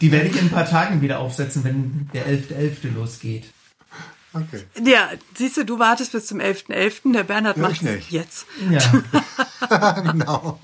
[0.00, 2.94] Die werde ich in ein paar Tagen wieder aufsetzen, wenn der 11.11.
[2.94, 3.52] losgeht.
[4.32, 4.64] Okay.
[4.82, 7.12] Ja, siehst du, du wartest bis zum 11.11.
[7.12, 8.10] Der Bernhard Ja, macht nicht.
[8.10, 8.46] jetzt.
[8.70, 10.58] Ja, genau.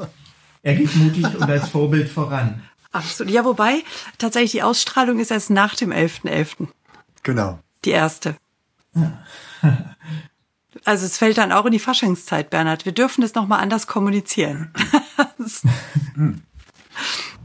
[0.62, 2.62] er geht mutig und als Vorbild voran.
[2.92, 3.32] Absolut.
[3.32, 3.82] Ja, wobei
[4.18, 6.68] tatsächlich die Ausstrahlung ist erst nach dem 11.11.
[7.22, 7.58] Genau.
[7.84, 8.36] Die erste.
[10.84, 12.86] Also es fällt dann auch in die Faschingszeit, Bernhard.
[12.86, 14.72] Wir dürfen das nochmal anders kommunizieren.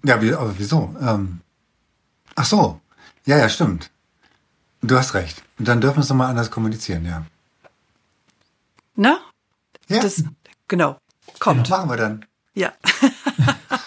[0.03, 0.95] Ja, wie, aber wieso?
[1.01, 1.41] Ähm,
[2.35, 2.79] ach so.
[3.25, 3.89] Ja, ja, stimmt.
[4.81, 5.43] Du hast recht.
[5.59, 7.25] Und dann dürfen wir es nochmal anders kommunizieren, ja.
[8.95, 9.17] Ne?
[9.89, 10.23] Ja, Das,
[10.67, 10.97] genau.
[11.39, 11.69] Kommt.
[11.69, 12.25] machen wir dann.
[12.53, 12.71] Ja.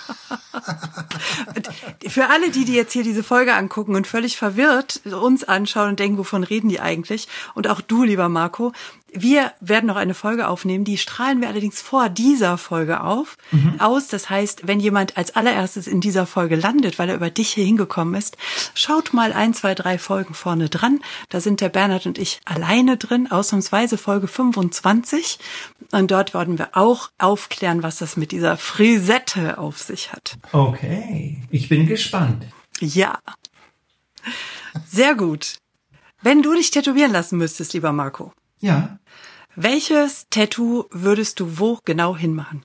[2.11, 6.01] Für alle, die, die jetzt hier diese Folge angucken und völlig verwirrt uns anschauen und
[6.01, 7.29] denken, wovon reden die eigentlich?
[7.55, 8.73] Und auch du, lieber Marco,
[9.15, 13.37] wir werden noch eine Folge aufnehmen, die strahlen wir allerdings vor dieser Folge auf,
[13.79, 14.09] aus.
[14.09, 17.65] Das heißt, wenn jemand als allererstes in dieser Folge landet, weil er über dich hier
[17.65, 18.37] hingekommen ist,
[18.75, 21.01] schaut mal ein, zwei, drei Folgen vorne dran.
[21.29, 25.39] Da sind der Bernhard und ich alleine drin, ausnahmsweise Folge 25.
[25.93, 30.39] Und dort werden wir auch aufklären, was das mit dieser Frisette auf sich hat.
[30.53, 32.45] Okay, ich bin gespannt.
[32.81, 33.19] Ja.
[34.87, 35.59] Sehr gut.
[36.23, 38.99] Wenn du dich tätowieren lassen müsstest, lieber Marco, Ja,
[39.57, 42.65] welches Tattoo würdest du wo genau hinmachen?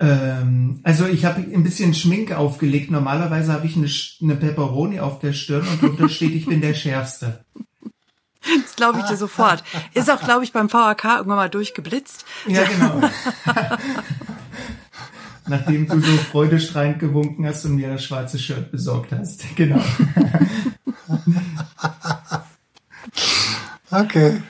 [0.00, 2.90] ähm, also ich habe ein bisschen Schminke aufgelegt.
[2.90, 3.88] Normalerweise habe ich eine,
[4.22, 7.44] eine Pepperoni auf der Stirn und drunter steht, ich bin der Schärfste.
[8.40, 9.64] Das glaube ich dir sofort.
[9.94, 12.24] Ist auch, glaube ich, beim VHK irgendwann mal durchgeblitzt.
[12.46, 13.00] Ja, genau.
[15.48, 19.44] Nachdem du so freudestrahlend gewunken hast und mir das schwarze Shirt besorgt hast.
[19.56, 19.82] Genau.
[23.90, 24.42] Okay.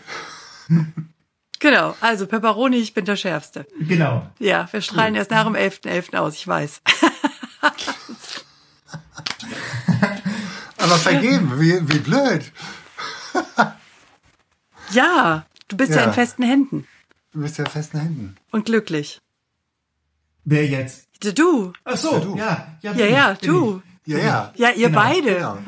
[1.61, 3.67] Genau, also Pepperoni, ich bin der Schärfste.
[3.81, 4.29] Genau.
[4.39, 6.17] Ja, wir strahlen erst nach dem 11.11.
[6.17, 6.81] aus, ich weiß.
[10.77, 12.53] Aber vergeben, wie, wie blöd.
[14.93, 16.05] Ja, du bist ja, Ja.
[16.05, 16.87] in festen Händen
[17.33, 18.37] Du bist ja festen Händen.
[18.51, 19.21] und glücklich.
[20.45, 21.09] Wer jetzt?
[21.37, 21.73] Du.
[21.85, 22.37] Ach so, du.
[22.37, 22.79] ja.
[22.81, 23.83] Ja, Ja, ja, du.
[24.07, 24.53] Ja, ja.
[24.57, 25.35] Ja, ihr Genau, beide.
[25.35, 25.59] Genau.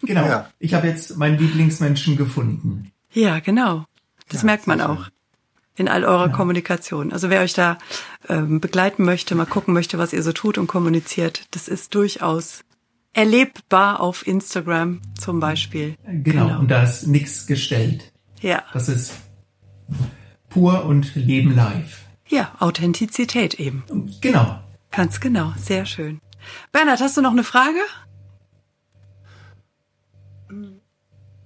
[0.00, 0.06] Ich.
[0.08, 0.24] Genau.
[0.26, 0.50] Ja.
[0.58, 2.91] Ich habe jetzt meinen Lieblingsmenschen gefunden.
[3.12, 3.84] Ja, genau.
[4.28, 5.06] Das Ja, merkt man auch
[5.76, 7.12] in all eurer Kommunikation.
[7.12, 7.78] Also wer euch da
[8.28, 12.64] ähm, begleiten möchte, mal gucken möchte, was ihr so tut und kommuniziert, das ist durchaus
[13.14, 15.96] erlebbar auf Instagram zum Beispiel.
[16.06, 16.58] Genau.
[16.58, 18.12] Und da ist nichts gestellt.
[18.40, 19.14] Ja, Das ist
[20.48, 22.00] pur und Leben live.
[22.28, 23.84] ja, Authentizität eben.
[24.20, 24.58] Genau.
[24.90, 26.20] Ganz genau, sehr schön.
[26.72, 27.78] Bernhard, hast du noch eine Frage?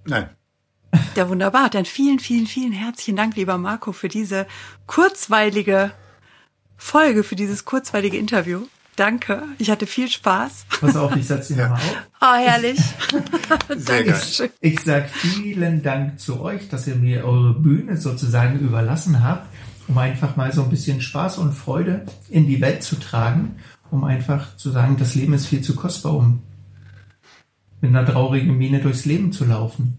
[0.04, 0.30] Nein.
[1.14, 1.70] Ja, wunderbar.
[1.70, 4.46] Dann vielen, vielen, vielen herzlichen Dank, lieber Marco, für diese
[4.86, 5.92] kurzweilige
[6.76, 8.66] Folge, für dieses kurzweilige Interview.
[8.96, 9.42] Danke.
[9.58, 10.66] Ich hatte viel Spaß.
[10.80, 11.96] Pass auf, ich setze dir mal auf.
[12.22, 12.80] Oh, herrlich.
[13.68, 14.12] Sehr geil.
[14.12, 14.50] Dankeschön.
[14.60, 19.48] Ich sag vielen Dank zu euch, dass ihr mir eure Bühne sozusagen überlassen habt,
[19.86, 23.56] um einfach mal so ein bisschen Spaß und Freude in die Welt zu tragen,
[23.90, 26.42] um einfach zu sagen, das Leben ist viel zu kostbar, um
[27.82, 29.98] mit einer traurigen Miene durchs Leben zu laufen.